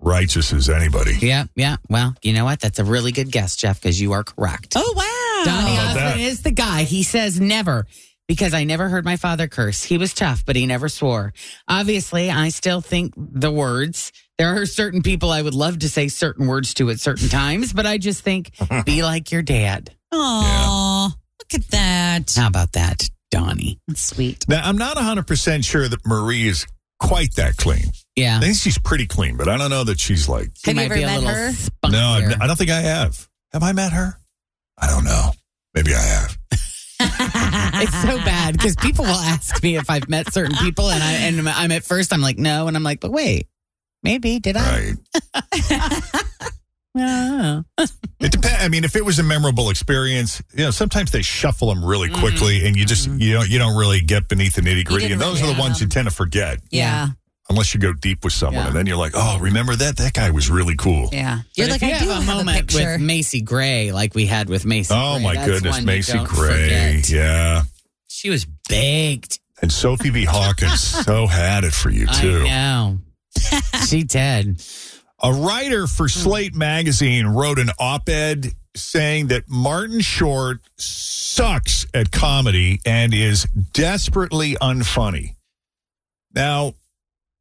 righteous 0.00 0.52
as 0.52 0.68
anybody. 0.68 1.16
yeah, 1.20 1.44
yeah. 1.56 1.76
Well, 1.88 2.14
you 2.22 2.32
know 2.34 2.44
what? 2.44 2.60
That's 2.60 2.78
a 2.78 2.84
really 2.84 3.10
good 3.10 3.32
guess, 3.32 3.56
Jeff, 3.56 3.80
because 3.80 4.00
you 4.00 4.12
are 4.12 4.22
correct. 4.22 4.74
Oh 4.76 4.92
wow. 4.94 5.44
Donny 5.44 5.76
Osmond 5.78 5.96
that? 5.96 6.20
is 6.20 6.42
the 6.42 6.52
guy. 6.52 6.82
He 6.84 7.02
says 7.02 7.40
never 7.40 7.86
because 8.28 8.54
I 8.54 8.62
never 8.64 8.88
heard 8.88 9.04
my 9.04 9.16
father 9.16 9.48
curse. 9.48 9.82
He 9.82 9.98
was 9.98 10.14
tough, 10.14 10.44
but 10.46 10.54
he 10.54 10.66
never 10.66 10.88
swore. 10.88 11.32
Obviously, 11.66 12.30
I 12.30 12.50
still 12.50 12.80
think 12.80 13.14
the 13.16 13.50
words. 13.50 14.12
There 14.36 14.60
are 14.60 14.66
certain 14.66 15.02
people 15.02 15.32
I 15.32 15.42
would 15.42 15.54
love 15.54 15.80
to 15.80 15.88
say 15.88 16.06
certain 16.06 16.46
words 16.46 16.74
to 16.74 16.90
at 16.90 17.00
certain 17.00 17.28
times, 17.28 17.72
but 17.72 17.86
I 17.86 17.98
just 17.98 18.22
think 18.22 18.52
be 18.84 19.02
like 19.02 19.32
your 19.32 19.42
dad. 19.42 19.96
Oh, 20.12 21.10
look 21.40 21.54
at 21.60 21.68
that. 21.70 22.32
How 22.36 22.46
about 22.46 22.72
that, 22.72 23.08
Donny? 23.32 23.80
That's 23.88 24.02
sweet. 24.02 24.46
Now, 24.48 24.60
I'm 24.62 24.78
not 24.78 24.96
100% 24.96 25.64
sure 25.64 25.88
that 25.88 26.06
Marie 26.06 26.46
is 26.46 26.66
quite 27.00 27.34
that 27.36 27.56
clean. 27.56 27.84
Yeah. 28.14 28.36
I 28.36 28.40
think 28.40 28.56
she's 28.56 28.78
pretty 28.78 29.06
clean, 29.06 29.36
but 29.36 29.48
I 29.48 29.56
don't 29.56 29.70
know 29.70 29.84
that 29.84 29.98
she's 29.98 30.28
like. 30.28 30.50
She 30.56 30.70
Have 30.70 30.74
you 30.74 30.74
might 30.76 30.84
ever 30.84 30.94
be 30.94 31.02
a 31.02 31.06
met 31.06 31.22
her? 31.34 31.50
spunkier. 31.50 31.92
No, 31.92 32.08
I've, 32.08 32.40
I 32.42 32.46
don't 32.46 32.56
think 32.56 32.70
I 32.70 32.80
have. 32.80 33.26
Have 33.52 33.62
I 33.62 33.72
met 33.72 33.92
her? 33.92 34.18
I 34.76 34.86
don't 34.86 35.04
know. 35.04 35.30
Maybe 35.74 35.94
I 35.94 36.00
have. 36.00 36.36
It's 37.82 38.02
so 38.02 38.16
bad 38.18 38.54
because 38.54 38.76
people 38.76 39.04
will 39.04 39.12
ask 39.12 39.62
me 39.62 39.76
if 39.76 39.90
I've 39.90 40.08
met 40.08 40.32
certain 40.32 40.56
people, 40.56 40.90
and 40.90 41.02
I 41.02 41.12
and 41.12 41.48
I'm 41.48 41.72
at 41.72 41.84
first 41.84 42.12
I'm 42.12 42.20
like 42.20 42.38
no, 42.38 42.68
and 42.68 42.76
I'm 42.76 42.82
like, 42.82 43.00
but 43.00 43.10
wait, 43.10 43.48
maybe 44.02 44.38
did 44.38 44.56
I? 44.56 44.94
Right. 45.52 46.02
No. 46.98 47.64
It 48.18 48.32
depends. 48.32 48.56
I 48.60 48.68
mean, 48.68 48.82
if 48.82 48.96
it 48.96 49.04
was 49.04 49.20
a 49.20 49.22
memorable 49.22 49.70
experience, 49.70 50.42
you 50.52 50.64
know, 50.64 50.70
sometimes 50.72 51.12
they 51.12 51.22
shuffle 51.22 51.68
them 51.68 51.84
really 51.84 52.08
mm-hmm. 52.08 52.20
quickly, 52.20 52.66
and 52.66 52.76
you 52.76 52.84
just 52.84 53.08
mm-hmm. 53.08 53.20
you 53.20 53.34
don't 53.34 53.48
you 53.48 53.58
don't 53.58 53.76
really 53.76 54.00
get 54.00 54.28
beneath 54.28 54.54
the 54.54 54.62
nitty 54.62 54.84
gritty, 54.84 55.12
and 55.12 55.20
those 55.20 55.40
are 55.40 55.46
the 55.46 55.60
ones 55.60 55.80
you 55.80 55.84
um, 55.84 55.90
tend 55.90 56.08
to 56.08 56.14
forget 56.14 56.58
Yeah. 56.70 57.08
Unless 57.50 57.72
you 57.74 57.80
go 57.80 57.92
deep 57.92 58.24
with 58.24 58.32
someone, 58.32 58.54
Yeah. 58.62 58.66
and 58.68 58.76
then 58.76 58.86
you're 58.86 58.96
like, 58.96 59.12
oh, 59.14 59.38
remember 59.40 59.74
that? 59.76 59.96
That 59.96 60.12
guy 60.12 60.30
was 60.30 60.50
really 60.50 60.76
cool. 60.76 61.08
Yeah. 61.12 61.40
You're 61.54 61.66
You're 61.66 61.72
like, 61.74 61.82
if 61.82 61.88
you 61.88 61.94
I 61.94 61.98
do 62.00 62.08
have 62.08 62.08
a 62.08 62.24
have 62.24 62.34
a 62.34 62.36
moment 62.44 62.68
picture. 62.68 62.92
with 62.92 63.00
Macy 63.00 63.40
Gray, 63.40 63.92
like 63.92 64.14
we 64.14 64.26
had 64.26 64.48
with 64.48 64.64
Macy. 64.66 64.92
Oh 64.96 65.14
Gray, 65.14 65.22
my 65.24 65.34
that's 65.34 65.46
goodness, 65.46 65.82
Macy 65.82 66.18
Gray, 66.24 67.00
forget. 67.00 67.10
yeah, 67.10 67.62
She 68.08 68.30
was 68.30 68.46
baked. 68.68 69.40
and 69.62 69.72
Sophie 69.72 70.10
B. 70.10 70.24
Hawkins 70.24 70.80
so 71.04 71.26
had 71.26 71.64
it 71.64 71.72
for 71.72 71.90
you 71.90 72.06
too. 72.06 72.44
I 72.46 72.48
know. 72.48 72.98
she 73.88 74.02
did. 74.04 74.62
A 75.22 75.32
writer 75.32 75.86
for 75.88 76.08
Slate 76.08 76.54
magazine 76.54 77.26
wrote 77.26 77.58
an 77.58 77.70
op 77.78 78.08
ed 78.08 78.52
saying 78.76 79.28
that 79.28 79.48
Martin 79.48 79.98
Short 80.00 80.60
sucks 80.76 81.86
at 81.92 82.12
comedy 82.12 82.80
and 82.86 83.12
is 83.12 83.44
desperately 83.72 84.54
unfunny. 84.60 85.34
Now, 86.34 86.74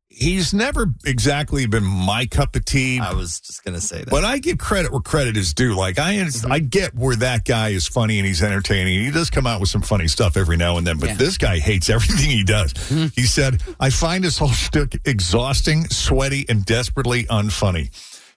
he's 0.10 0.54
never 0.54 0.88
exactly 1.06 1.66
been 1.68 1.84
my 1.84 2.26
cup 2.26 2.56
of 2.56 2.66
tea, 2.66 3.00
I 3.00 3.14
was 3.14 3.40
just 3.40 3.64
gonna 3.64 3.82
say 3.82 4.00
that. 4.00 4.10
but 4.10 4.24
I 4.24 4.38
give 4.40 4.58
credit 4.58 4.92
where 4.92 5.02
credit 5.02 5.38
is 5.38 5.54
due. 5.54 5.76
Like 5.76 6.00
I, 6.00 6.16
mm-hmm. 6.16 6.52
I 6.52 6.60
get 6.60 6.96
where 6.96 7.16
that 7.18 7.46
guy 7.46 7.70
is 7.70 7.88
funny 7.88 8.18
and 8.20 8.26
he's 8.28 8.42
entertaining. 8.42 9.04
He 9.04 9.12
does 9.12 9.30
come 9.30 9.46
out 9.46 9.60
with 9.60 9.70
some 9.70 9.82
funny 9.82 10.08
stuff 10.08 10.38
every 10.38 10.58
now 10.58 10.78
and 10.78 10.88
then, 10.88 10.98
but 10.98 11.10
Yeah. 11.10 11.16
this 11.16 11.38
guy 11.38 11.60
hates 11.60 11.90
everything 11.92 12.30
he 12.30 12.44
does. 12.44 12.74
Mm-hmm. 12.74 13.08
He 13.16 13.24
said, 13.24 13.62
"I 13.80 13.90
find 13.90 14.24
his 14.24 14.38
whole 14.38 14.50
shtick 14.50 15.00
exhausting, 15.06 15.86
sweaty, 15.90 16.46
and 16.50 16.66
desperately 16.66 17.26
unfunny." 17.26 17.90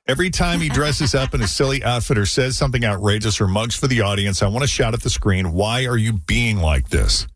Every 0.08 0.30
time 0.30 0.60
he 0.60 0.68
dresses 0.68 1.14
up 1.14 1.34
in 1.34 1.40
a 1.42 1.46
silly 1.46 1.84
outfit 1.84 2.18
or 2.18 2.26
says 2.26 2.56
something 2.56 2.84
outrageous 2.84 3.40
or 3.40 3.46
mugs 3.46 3.76
for 3.76 3.86
the 3.86 4.00
audience, 4.00 4.42
I 4.42 4.48
want 4.48 4.62
to 4.62 4.66
shout 4.66 4.92
at 4.92 5.02
the 5.02 5.10
screen, 5.10 5.52
"Why 5.52 5.86
are 5.86 5.96
you 5.96 6.14
being 6.14 6.58
like 6.58 6.88
this?" 6.88 7.28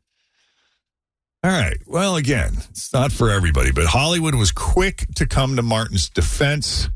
All 1.44 1.50
right. 1.50 1.76
Well, 1.86 2.16
again, 2.16 2.54
it's 2.70 2.90
not 2.94 3.12
for 3.12 3.30
everybody, 3.30 3.70
but 3.70 3.84
Hollywood 3.84 4.34
was 4.34 4.50
quick 4.50 5.06
to 5.16 5.26
come 5.26 5.56
to 5.56 5.62
Martin's 5.62 6.08
defense. 6.08 6.88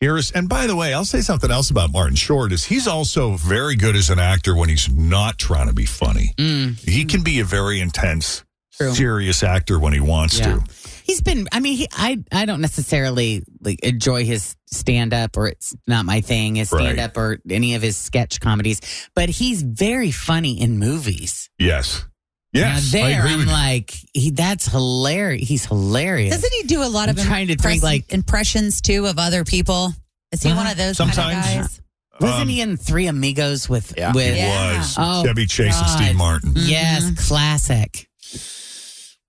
Here 0.00 0.16
is, 0.16 0.30
and 0.30 0.48
by 0.48 0.66
the 0.66 0.74
way, 0.74 0.94
I'll 0.94 1.04
say 1.04 1.20
something 1.20 1.50
else 1.50 1.68
about 1.68 1.92
Martin 1.92 2.16
Short 2.16 2.50
is 2.52 2.64
he's 2.64 2.88
also 2.88 3.36
very 3.36 3.76
good 3.76 3.94
as 3.96 4.08
an 4.08 4.18
actor 4.18 4.56
when 4.56 4.70
he's 4.70 4.88
not 4.88 5.38
trying 5.38 5.66
to 5.66 5.74
be 5.74 5.84
funny. 5.84 6.32
Mm. 6.38 6.78
He 6.88 7.04
can 7.04 7.22
be 7.22 7.40
a 7.40 7.44
very 7.44 7.78
intense, 7.82 8.42
True. 8.72 8.94
serious 8.94 9.42
actor 9.42 9.78
when 9.78 9.92
he 9.92 10.00
wants 10.00 10.38
Yeah. 10.38 10.54
to. 10.54 10.64
He's 11.04 11.20
been. 11.20 11.48
I 11.52 11.60
mean, 11.60 11.76
he, 11.76 11.86
I 11.92 12.24
I 12.32 12.46
don't 12.46 12.62
necessarily 12.62 13.42
like 13.60 13.80
enjoy 13.80 14.24
his 14.24 14.56
stand 14.72 15.12
up, 15.12 15.36
or 15.36 15.48
it's 15.48 15.74
not 15.86 16.06
my 16.06 16.22
thing. 16.22 16.54
His 16.54 16.70
stand 16.70 16.98
up 16.98 17.18
or 17.18 17.38
any 17.50 17.74
of 17.74 17.82
his 17.82 17.98
sketch 17.98 18.40
comedies, 18.40 18.80
but 19.14 19.28
he's 19.28 19.60
very 19.60 20.12
funny 20.12 20.58
in 20.58 20.78
movies. 20.78 21.50
Yes. 21.58 22.06
Yes. 22.52 22.92
now 22.92 23.04
I 23.04 23.08
there, 23.10 23.18
agree 23.20 23.32
I'm 23.32 23.38
with 23.40 23.48
like, 23.48 23.94
he 24.12 24.30
that's 24.30 24.66
hilarious. 24.66 25.48
He's 25.48 25.64
hilarious. 25.66 26.34
Doesn't 26.34 26.52
he 26.52 26.62
do 26.64 26.82
a 26.82 26.88
lot 26.88 27.08
I'm 27.08 27.16
of 27.18 27.24
trying 27.24 27.46
to 27.48 27.56
think, 27.56 27.82
like- 27.82 28.12
impressions 28.12 28.80
too 28.80 29.06
of 29.06 29.18
other 29.18 29.44
people? 29.44 29.94
Is 30.32 30.42
he 30.42 30.50
Uh-huh. 30.50 30.56
one 30.62 30.66
of 30.70 30.76
those 30.76 30.98
kind 30.98 31.14
Sometimes. 31.14 31.46
of 31.46 31.52
guys? 31.54 31.80
Wasn't 32.20 32.40
Um, 32.42 32.48
he 32.48 32.60
in 32.60 32.76
Three 32.76 33.06
Amigos 33.06 33.68
with 33.68 33.94
Yeah. 33.96 34.12
with? 34.12 34.26
It 34.34 34.38
Yeah. 34.38 34.78
was 34.78 34.94
Oh, 34.98 35.24
Chevy 35.24 35.46
Chase 35.46 35.76
and 35.76 35.88
Steve 35.88 36.06
God. 36.08 36.16
Martin. 36.16 36.52
Yes, 36.56 37.10
classic. 37.26 38.08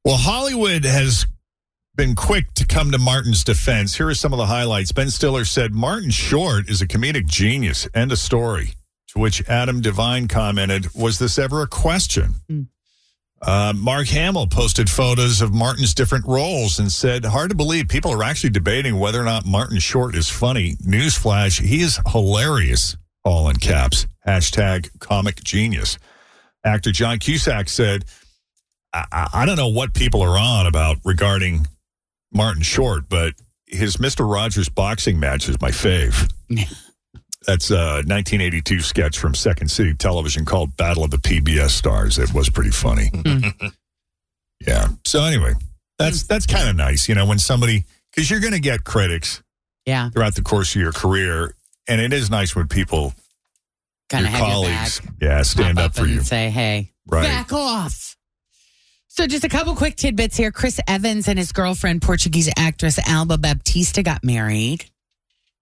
Well, 0.03 0.17
Hollywood 0.17 0.83
has 0.83 1.25
been 1.95 2.15
quick 2.15 2.53
to 2.55 2.65
come 2.65 2.91
to 2.91 2.97
Martin's 2.97 3.43
defense. 3.43 3.95
Here 3.95 4.07
are 4.07 4.15
some 4.15 4.33
of 4.33 4.37
the 4.37 4.47
highlights. 4.47 4.91
Ben 4.91 5.09
Stiller 5.11 5.45
said 5.45 5.73
Martin 5.73 6.09
Short 6.09 6.69
is 6.69 6.81
a 6.81 6.87
comedic 6.87 7.27
genius. 7.27 7.87
and 7.93 8.11
a 8.11 8.17
story. 8.17 8.73
To 9.09 9.19
which 9.19 9.41
Adam 9.47 9.81
Devine 9.81 10.27
commented, 10.27 10.93
Was 10.95 11.19
this 11.19 11.37
ever 11.37 11.61
a 11.61 11.67
question? 11.67 12.35
Uh, 13.41 13.74
Mark 13.75 14.07
Hamill 14.07 14.48
posted 14.48 14.89
photos 14.89 15.41
of 15.41 15.51
Martin's 15.53 15.95
different 15.95 16.25
roles 16.27 16.77
and 16.77 16.91
said, 16.91 17.25
Hard 17.25 17.50
to 17.50 17.55
believe 17.55 17.88
people 17.88 18.12
are 18.12 18.24
actually 18.24 18.51
debating 18.51 19.00
whether 19.00 19.19
or 19.19 19.25
not 19.25 19.45
Martin 19.45 19.79
Short 19.79 20.15
is 20.15 20.29
funny. 20.29 20.75
Newsflash, 20.75 21.60
he 21.60 21.81
is 21.81 22.00
hilarious. 22.07 22.98
All 23.24 23.50
in 23.50 23.55
caps. 23.57 24.07
Hashtag 24.27 25.00
comic 25.00 25.43
genius. 25.43 25.98
Actor 26.63 26.91
John 26.91 27.17
Cusack 27.19 27.69
said, 27.69 28.05
I, 28.93 29.05
I 29.12 29.29
I 29.33 29.45
don't 29.45 29.57
know 29.57 29.69
what 29.69 29.93
people 29.93 30.21
are 30.21 30.38
on 30.38 30.67
about 30.67 30.98
regarding 31.03 31.67
Martin 32.31 32.62
Short, 32.62 33.10
but 33.10 33.33
his 33.65 33.98
Mr. 33.98 34.31
Rogers 34.31 34.69
boxing 34.69 35.19
match 35.19 35.50
is 35.50 35.60
my 35.62 35.71
fave. 35.71 36.31
That's 37.48 37.71
a 37.71 38.03
1982 38.05 38.81
sketch 38.81 39.17
from 39.17 39.33
Second 39.33 39.69
City 39.69 39.93
Television 39.95 40.45
called 40.45 40.77
Battle 40.77 41.03
of 41.03 41.10
the 41.12 41.17
PBS 41.17 41.71
Stars. 41.71 42.19
It 42.19 42.33
was 42.33 42.50
pretty 42.50 42.69
funny. 42.71 43.10
Mm-hmm. 43.21 43.67
yeah. 44.67 44.88
So 45.05 45.24
anyway, 45.24 45.53
that's 45.98 46.24
mm. 46.24 46.27
that's 46.27 46.45
kind 46.45 46.69
of 46.69 46.75
nice, 46.75 47.10
you 47.10 47.15
know, 47.15 47.25
when 47.25 47.39
somebody 47.39 47.86
because 48.12 48.29
you're 48.29 48.39
going 48.41 48.53
to 48.53 48.60
get 48.60 48.83
critics 48.83 49.41
Yeah, 49.86 50.10
throughout 50.10 50.36
the 50.36 50.41
course 50.43 50.75
of 50.75 50.81
your 50.81 50.91
career, 50.91 51.55
and 51.88 52.00
it 52.01 52.13
is 52.13 52.29
nice 52.29 52.55
when 52.55 52.67
people, 52.67 53.13
kind 54.10 54.27
of 54.27 54.33
colleagues, 54.33 55.01
your 55.03 55.12
back. 55.13 55.21
yeah, 55.21 55.41
stand 55.41 55.77
pop 55.77 55.86
up 55.86 55.95
for 55.95 56.01
and 56.03 56.12
you. 56.12 56.21
Say, 56.21 56.50
hey, 56.51 56.91
Right. 57.07 57.24
back 57.24 57.51
off. 57.53 58.15
So, 59.07 59.25
just 59.27 59.43
a 59.43 59.50
couple 59.50 59.75
quick 59.75 59.95
tidbits 59.95 60.38
here. 60.38 60.51
Chris 60.51 60.79
Evans 60.88 61.27
and 61.27 61.38
his 61.39 61.51
girlfriend, 61.51 62.01
Portuguese 62.01 62.50
actress 62.55 63.00
Alba 63.00 63.38
Baptista, 63.38 64.03
got 64.03 64.24
married. 64.24 64.86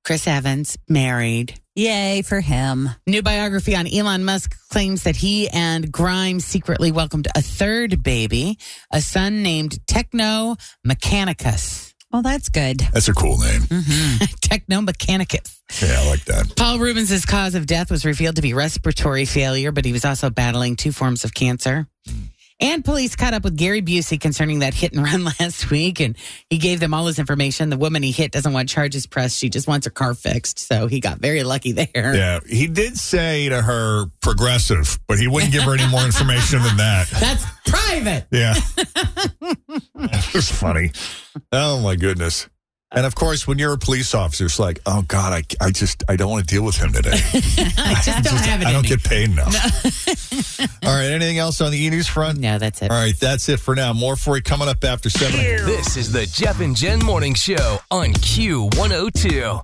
Chris 0.03 0.27
Evans 0.27 0.77
married. 0.87 1.59
Yay 1.79 2.23
for 2.23 2.41
him. 2.41 2.89
New 3.07 3.21
biography 3.21 3.73
on 3.73 3.87
Elon 3.87 4.25
Musk 4.25 4.53
claims 4.69 5.03
that 5.03 5.15
he 5.15 5.47
and 5.47 5.89
Grimes 5.89 6.43
secretly 6.43 6.91
welcomed 6.91 7.29
a 7.37 7.41
third 7.41 8.03
baby, 8.03 8.57
a 8.91 8.99
son 8.99 9.43
named 9.43 9.79
Techno 9.87 10.57
Mechanicus. 10.85 11.93
Well, 12.11 12.21
that's 12.21 12.49
good. 12.49 12.79
That's 12.91 13.07
a 13.07 13.13
cool 13.13 13.37
name. 13.37 13.61
Mm-hmm. 13.61 14.25
Techno 14.41 14.81
Mechanicus. 14.81 15.61
Yeah, 15.81 16.01
I 16.01 16.09
like 16.09 16.25
that. 16.25 16.53
Paul 16.57 16.79
Reubens' 16.79 17.25
cause 17.25 17.55
of 17.55 17.65
death 17.65 17.89
was 17.89 18.03
revealed 18.03 18.35
to 18.35 18.41
be 18.41 18.53
respiratory 18.53 19.23
failure, 19.23 19.71
but 19.71 19.85
he 19.85 19.93
was 19.93 20.03
also 20.03 20.29
battling 20.29 20.75
two 20.75 20.91
forms 20.91 21.23
of 21.23 21.33
cancer. 21.33 21.87
Hmm. 22.05 22.23
And 22.59 22.83
police 22.83 23.15
caught 23.15 23.33
up 23.33 23.43
with 23.43 23.55
Gary 23.55 23.81
Busey 23.81 24.19
concerning 24.19 24.59
that 24.59 24.73
hit 24.73 24.93
and 24.93 25.03
run 25.03 25.23
last 25.39 25.69
week, 25.71 25.99
and 25.99 26.17
he 26.49 26.57
gave 26.57 26.79
them 26.79 26.93
all 26.93 27.05
his 27.07 27.17
information. 27.17 27.69
The 27.69 27.77
woman 27.77 28.03
he 28.03 28.11
hit 28.11 28.31
doesn't 28.31 28.51
want 28.51 28.69
charges 28.69 29.05
pressed; 29.05 29.37
she 29.37 29.49
just 29.49 29.67
wants 29.67 29.85
her 29.85 29.91
car 29.91 30.13
fixed. 30.13 30.59
So 30.59 30.87
he 30.87 30.99
got 30.99 31.19
very 31.19 31.43
lucky 31.43 31.71
there. 31.71 31.87
Yeah, 32.15 32.39
he 32.47 32.67
did 32.67 32.97
say 32.97 33.49
to 33.49 33.61
her 33.61 34.05
progressive, 34.21 34.99
but 35.07 35.17
he 35.17 35.27
wouldn't 35.27 35.51
give 35.51 35.63
her 35.63 35.73
any 35.73 35.87
more 35.89 36.03
information 36.03 36.61
than 36.61 36.77
that. 36.77 37.07
That's 37.19 37.45
private. 37.65 38.27
Yeah. 38.31 38.55
it 39.95 40.33
was 40.33 40.51
funny. 40.51 40.91
Oh 41.51 41.79
my 41.79 41.95
goodness. 41.95 42.49
And 42.91 43.05
of 43.05 43.13
course, 43.13 43.47
when 43.47 43.59
you're 43.59 43.73
a 43.73 43.77
police 43.77 44.15
officer, 44.15 44.45
it's 44.45 44.57
like, 44.57 44.79
oh 44.87 45.03
God, 45.03 45.31
I, 45.31 45.43
I 45.63 45.69
just, 45.69 46.03
I 46.09 46.15
don't 46.15 46.31
want 46.31 46.47
to 46.47 46.55
deal 46.55 46.63
with 46.63 46.75
him 46.75 46.91
today. 46.91 47.11
I 47.77 48.01
just 48.03 48.23
don't 48.23 48.39
have 48.39 48.61
it. 48.63 48.67
I 48.67 48.71
don't 48.71 48.81
me. 48.81 48.89
get 48.89 49.03
paid 49.03 49.29
enough. 49.29 49.53
All 50.83 50.95
right. 50.95 51.11
Anything 51.11 51.37
else 51.37 51.61
on 51.61 51.71
the 51.71 51.77
e 51.77 51.89
news 51.91 52.07
front? 52.07 52.39
No, 52.39 52.57
that's 52.57 52.81
it. 52.81 52.89
All 52.89 52.97
right. 52.97 53.13
That's 53.19 53.47
it 53.47 53.59
for 53.59 53.75
now. 53.75 53.93
More 53.93 54.15
for 54.15 54.37
you 54.37 54.41
coming 54.41 54.67
up 54.67 54.83
after 54.83 55.09
seven. 55.11 55.39
This 55.39 55.97
is 55.97 56.11
the 56.11 56.25
Jeff 56.25 56.61
and 56.61 56.75
Jen 56.75 56.97
Morning 57.05 57.35
Show 57.35 57.77
on 57.91 58.13
Q102. 58.13 59.63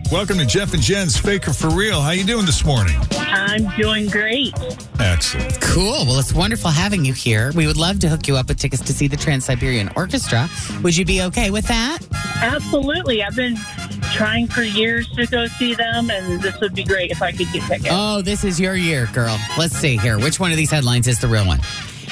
welcome 0.11 0.37
to 0.37 0.45
Jeff 0.45 0.73
and 0.73 0.83
Jen's 0.83 1.17
Fake 1.17 1.47
or 1.47 1.53
For 1.53 1.69
Real. 1.69 2.01
How 2.01 2.11
you 2.11 2.25
doing 2.25 2.45
this 2.45 2.65
morning? 2.65 2.97
I'm 3.17 3.65
doing 3.77 4.07
great. 4.07 4.53
Excellent. 4.99 5.61
Cool. 5.61 6.05
Well, 6.05 6.19
it's 6.19 6.33
wonderful 6.33 6.69
having 6.69 7.05
you 7.05 7.13
here. 7.13 7.51
We 7.55 7.65
would 7.65 7.77
love 7.77 7.99
to 7.99 8.09
hook 8.09 8.27
you 8.27 8.35
up 8.35 8.49
with 8.49 8.59
tickets 8.59 8.81
to 8.83 8.93
see 8.93 9.07
the 9.07 9.15
Trans 9.15 9.45
Siberian 9.45 9.89
Orchestra. 9.95 10.49
Would 10.83 10.97
you 10.97 11.05
be 11.05 11.21
okay 11.23 11.49
with 11.49 11.65
that? 11.67 11.99
Absolutely. 12.41 13.23
I've 13.23 13.35
been 13.35 13.55
trying 14.13 14.47
for 14.47 14.63
years 14.63 15.09
to 15.11 15.25
go 15.27 15.47
see 15.47 15.75
them, 15.75 16.09
and 16.09 16.41
this 16.41 16.59
would 16.59 16.75
be 16.75 16.83
great 16.83 17.11
if 17.11 17.21
I 17.21 17.31
could 17.31 17.47
get 17.53 17.63
tickets. 17.63 17.89
Oh, 17.89 18.21
this 18.21 18.43
is 18.43 18.59
your 18.59 18.75
year, 18.75 19.07
girl. 19.13 19.39
Let's 19.57 19.75
see 19.75 19.95
here. 19.97 20.19
Which 20.19 20.39
one 20.39 20.51
of 20.51 20.57
these 20.57 20.71
headlines 20.71 21.07
is 21.07 21.19
the 21.19 21.27
real 21.27 21.45
one? 21.45 21.61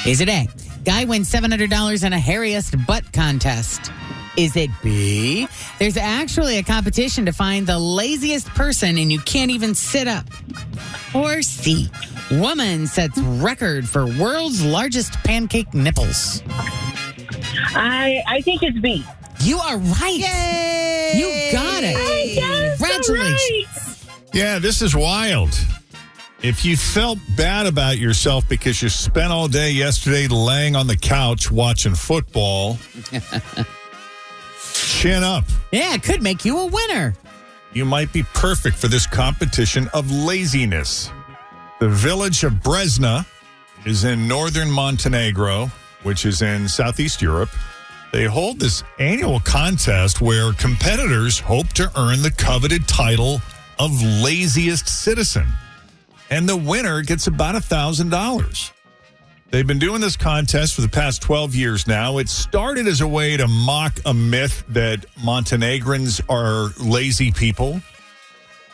Is 0.06 0.22
it 0.22 0.30
A? 0.30 0.48
Guy 0.86 1.04
wins 1.04 1.30
$700 1.30 2.06
in 2.06 2.14
a 2.14 2.18
hairiest 2.18 2.88
butt 2.88 3.12
contest. 3.12 3.92
Is 4.38 4.56
it 4.56 4.70
B? 4.82 5.48
There's 5.80 5.98
actually 5.98 6.58
a 6.58 6.64
competition 6.64 7.26
to 7.26 7.32
find 7.34 7.68
the 7.68 7.80
laziest 7.80 8.48
person 8.50 8.98
and 8.98 9.12
you 9.12 9.20
can't 9.20 9.52
even 9.52 9.76
sit 9.76 10.08
up. 10.08 10.26
Or 11.14 11.42
C? 11.42 11.90
Woman 12.32 12.88
sets 12.88 13.18
record 13.18 13.90
for 13.90 14.06
world's 14.06 14.64
largest 14.64 15.14
pancake 15.24 15.74
nipples. 15.74 16.44
I 17.76 18.22
I 18.28 18.42
think 18.42 18.64
it's 18.64 18.80
B. 18.80 19.04
You 19.42 19.58
are 19.58 19.78
right. 19.78 21.14
You 21.16 21.52
got 21.52 21.84
it. 21.84 22.36
Yes, 22.36 22.78
Congratulations. 22.78 24.08
Yeah, 24.34 24.60
this 24.60 24.82
is 24.82 24.96
wild. 24.96 25.50
If 26.42 26.64
you 26.64 26.78
felt 26.78 27.20
bad 27.36 27.66
about 27.66 27.98
yourself 27.98 28.48
because 28.48 28.82
you 28.82 28.90
spent 28.90 29.32
all 29.32 29.48
day 29.48 29.72
yesterday 29.72 30.28
laying 30.28 30.76
on 30.76 30.88
the 30.88 30.96
couch 30.96 31.52
watching 31.52 31.96
football, 31.96 32.78
chin 35.00 35.24
up. 35.24 35.46
Yeah, 35.72 35.94
it 35.94 36.04
could 36.04 36.22
make 36.22 36.44
you 36.44 36.60
a 36.60 36.66
winner. 36.66 37.14
You 37.72 37.86
might 37.86 38.12
be 38.12 38.24
perfect 38.34 38.76
for 38.76 38.90
this 38.90 39.08
competition 39.08 39.88
of 39.94 40.12
laziness. 40.12 41.10
The 41.80 41.88
village 41.88 42.44
of 42.44 42.54
Brezna 42.56 43.26
is 43.86 44.04
in 44.04 44.28
northern 44.28 44.70
Montenegro, 44.70 45.72
which 46.04 46.26
is 46.26 46.42
in 46.42 46.68
southeast 46.68 47.22
Europe. 47.22 47.50
They 48.12 48.26
hold 48.26 48.60
this 48.60 48.84
annual 48.98 49.40
contest 49.40 50.20
where 50.20 50.52
competitors 50.54 51.40
hope 51.40 51.70
to 51.76 51.90
earn 51.98 52.22
the 52.22 52.32
coveted 52.32 52.86
title 52.86 53.40
of 53.78 53.92
laziest 54.02 54.90
citizen. 54.90 55.48
And 56.30 56.50
the 56.50 56.58
winner 56.58 57.04
gets 57.04 57.28
about 57.28 57.56
a 57.56 57.62
thousand 57.62 58.10
dollars. 58.10 58.74
They've 59.52 59.66
been 59.66 59.80
doing 59.80 60.00
this 60.00 60.16
contest 60.16 60.76
for 60.76 60.82
the 60.82 60.90
past 60.90 61.24
12 61.24 61.56
years 61.56 61.88
now. 61.88 62.20
It 62.20 62.30
started 62.30 62.88
as 62.88 63.02
a 63.02 63.08
way 63.08 63.36
to 63.36 63.48
mock 63.48 64.00
a 64.06 64.14
myth 64.14 64.64
that 64.70 65.06
Montenegrins 65.24 66.22
are 66.30 66.70
lazy 66.80 67.32
people. 67.32 67.82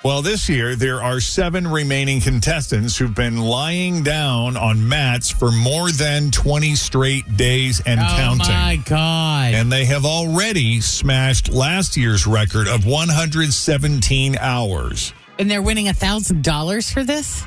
Well, 0.04 0.22
this 0.22 0.50
year, 0.50 0.76
there 0.76 1.02
are 1.02 1.20
seven 1.20 1.66
remaining 1.66 2.20
contestants 2.22 2.98
who've 2.98 3.16
been 3.16 3.40
lying 3.40 4.04
down 4.04 4.56
on 4.58 4.88
mats 4.88 5.32
for 5.32 5.50
more 5.50 5.90
than 5.92 6.30
20 6.30 6.76
straight 6.76 7.38
days 7.38 7.82
and 7.86 8.00
oh 8.00 8.04
counting. 8.16 8.46
Oh, 8.48 8.60
my 8.60 8.76
God. 8.86 9.54
And 9.56 9.72
they 9.72 9.86
have 9.86 10.06
already 10.06 10.82
smashed 10.82 11.52
last 11.52 11.96
year's 11.98 12.28
record 12.28 12.68
of 12.68 12.86
117 12.86 14.38
hours. 14.40 15.14
And 15.40 15.50
they're 15.50 15.62
winning 15.64 15.88
a 15.88 15.94
thousand 15.94 16.44
dollars 16.44 16.92
for 16.92 17.04
this? 17.04 17.44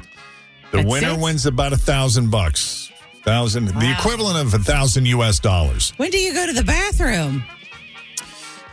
The 0.73 0.79
That's 0.79 0.89
winner 0.89 1.11
it? 1.13 1.21
wins 1.21 1.47
about 1.47 1.73
a 1.73 1.79
thousand 1.79 2.31
bucks. 2.31 2.91
Thousand, 3.29 3.67
the 3.67 3.95
equivalent 3.99 4.39
of 4.39 4.55
a 4.55 4.59
thousand 4.59 5.05
US 5.05 5.39
dollars. 5.39 5.93
When 5.99 6.11
do 6.11 6.17
you 6.17 6.33
go 6.33 6.47
to 6.47 6.53
the 6.55 6.65
bathroom? 6.65 7.45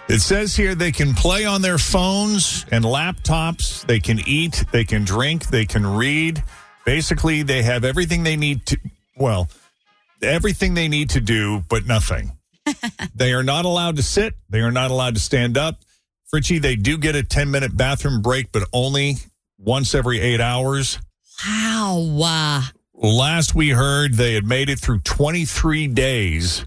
It 0.07 0.19
says 0.19 0.55
here 0.55 0.73
they 0.75 0.93
can 0.93 1.13
play 1.13 1.43
on 1.43 1.61
their 1.61 1.77
phones 1.77 2.65
and 2.71 2.85
laptops. 2.85 3.85
They 3.85 3.99
can 3.99 4.21
eat, 4.25 4.63
they 4.71 4.85
can 4.85 5.03
drink, 5.03 5.47
they 5.47 5.65
can 5.65 5.85
read. 5.85 6.41
Basically, 6.85 7.43
they 7.43 7.63
have 7.63 7.83
everything 7.83 8.23
they 8.23 8.37
need 8.37 8.65
to, 8.67 8.77
well, 9.17 9.49
everything 10.21 10.73
they 10.73 10.87
need 10.87 11.09
to 11.09 11.19
do, 11.19 11.61
but 11.67 11.85
nothing. 11.85 12.31
they 13.13 13.33
are 13.33 13.43
not 13.43 13.65
allowed 13.65 13.97
to 13.97 14.03
sit. 14.03 14.35
They 14.49 14.61
are 14.61 14.71
not 14.71 14.89
allowed 14.89 15.15
to 15.15 15.21
stand 15.21 15.57
up. 15.57 15.79
Fritchie, 16.33 16.61
they 16.61 16.77
do 16.77 16.97
get 16.97 17.17
a 17.17 17.23
10 17.23 17.51
minute 17.51 17.75
bathroom 17.75 18.21
break, 18.21 18.53
but 18.53 18.63
only 18.71 19.17
once 19.57 19.93
every 19.93 20.21
eight 20.21 20.39
hours. 20.39 20.97
Wow. 21.45 22.61
Last 22.97 23.53
we 23.53 23.69
heard, 23.69 24.13
they 24.13 24.33
had 24.33 24.45
made 24.45 24.69
it 24.69 24.79
through 24.79 24.99
23 24.99 25.87
days, 25.87 26.65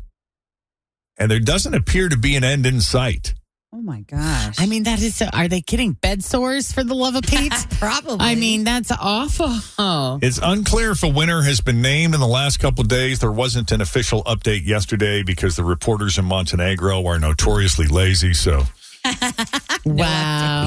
and 1.16 1.30
there 1.30 1.40
doesn't 1.40 1.74
appear 1.74 2.08
to 2.08 2.16
be 2.16 2.36
an 2.36 2.44
end 2.44 2.66
in 2.66 2.80
sight. 2.80 3.34
oh 3.72 3.80
my 3.80 4.02
gosh. 4.02 4.56
I 4.60 4.66
mean, 4.66 4.82
that 4.84 5.00
is 5.00 5.16
so. 5.16 5.26
Are 5.32 5.48
they 5.48 5.62
getting 5.62 5.92
bed 5.94 6.22
sores 6.22 6.70
for 6.70 6.84
the 6.84 6.94
love 6.94 7.14
of 7.16 7.22
Pete? 7.22 7.52
Probably. 7.78 8.18
I 8.20 8.34
mean, 8.34 8.64
that's 8.64 8.90
awful. 8.92 9.54
Oh. 9.78 10.18
It's 10.22 10.38
unclear 10.42 10.90
if 10.92 11.02
a 11.02 11.08
winner 11.08 11.42
has 11.42 11.60
been 11.62 11.80
named 11.80 12.14
in 12.14 12.20
the 12.20 12.26
last 12.26 12.58
couple 12.60 12.82
of 12.82 12.88
days. 12.88 13.20
There 13.20 13.32
wasn't 13.32 13.72
an 13.72 13.80
official 13.80 14.22
update 14.24 14.66
yesterday 14.66 15.22
because 15.22 15.56
the 15.56 15.64
reporters 15.64 16.18
in 16.18 16.24
Montenegro 16.26 17.04
are 17.06 17.18
notoriously 17.18 17.86
lazy. 17.86 18.34
So 18.34 18.64
Wow. 19.84 20.64
uh, 20.64 20.66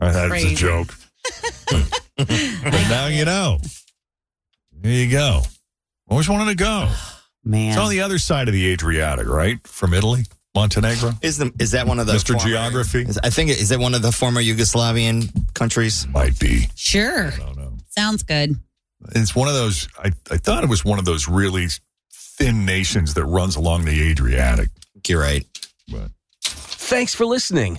that's 0.00 0.16
a 0.16 0.28
Crazy. 0.28 0.54
joke. 0.54 0.94
but 2.16 2.28
now 2.88 3.06
you 3.06 3.24
know. 3.26 3.58
There 4.82 4.92
you 4.92 5.10
go. 5.10 5.42
Always 6.08 6.28
wanted 6.28 6.50
to 6.50 6.56
go. 6.56 6.90
Man. 7.44 7.70
It's 7.70 7.78
on 7.78 7.90
the 7.90 8.00
other 8.02 8.18
side 8.18 8.48
of 8.48 8.54
the 8.54 8.70
Adriatic, 8.72 9.26
right? 9.26 9.58
From 9.66 9.94
Italy, 9.94 10.24
Montenegro. 10.54 11.12
Is 11.22 11.38
the 11.38 11.52
is 11.58 11.72
that 11.72 11.86
one 11.88 11.98
of 11.98 12.06
the 12.06 12.12
Mr. 12.12 12.34
former- 12.34 12.46
Geography? 12.48 13.02
is- 13.02 13.18
I 13.22 13.30
think 13.30 13.50
is 13.50 13.68
that 13.70 13.80
one 13.80 13.94
of 13.94 14.02
the 14.02 14.12
former 14.12 14.40
Yugoslavian 14.40 15.52
countries? 15.54 16.06
Might 16.08 16.38
be. 16.38 16.68
sure. 16.76 17.32
I 17.32 17.36
don't 17.36 17.56
know. 17.56 17.72
Sounds 17.96 18.22
good. 18.22 18.56
It's 19.14 19.34
one 19.34 19.48
of 19.48 19.54
those. 19.54 19.88
I, 19.98 20.12
I 20.30 20.36
thought 20.36 20.62
it 20.62 20.70
was 20.70 20.84
one 20.84 21.00
of 21.00 21.04
those 21.04 21.26
really 21.28 21.66
thin 22.12 22.64
nations 22.64 23.14
that 23.14 23.24
runs 23.24 23.56
along 23.56 23.84
the 23.84 24.10
Adriatic. 24.10 24.68
You're 25.08 25.20
right. 25.20 25.44
But 25.88 26.10
Thanks 26.44 27.14
for 27.14 27.24
listening 27.26 27.78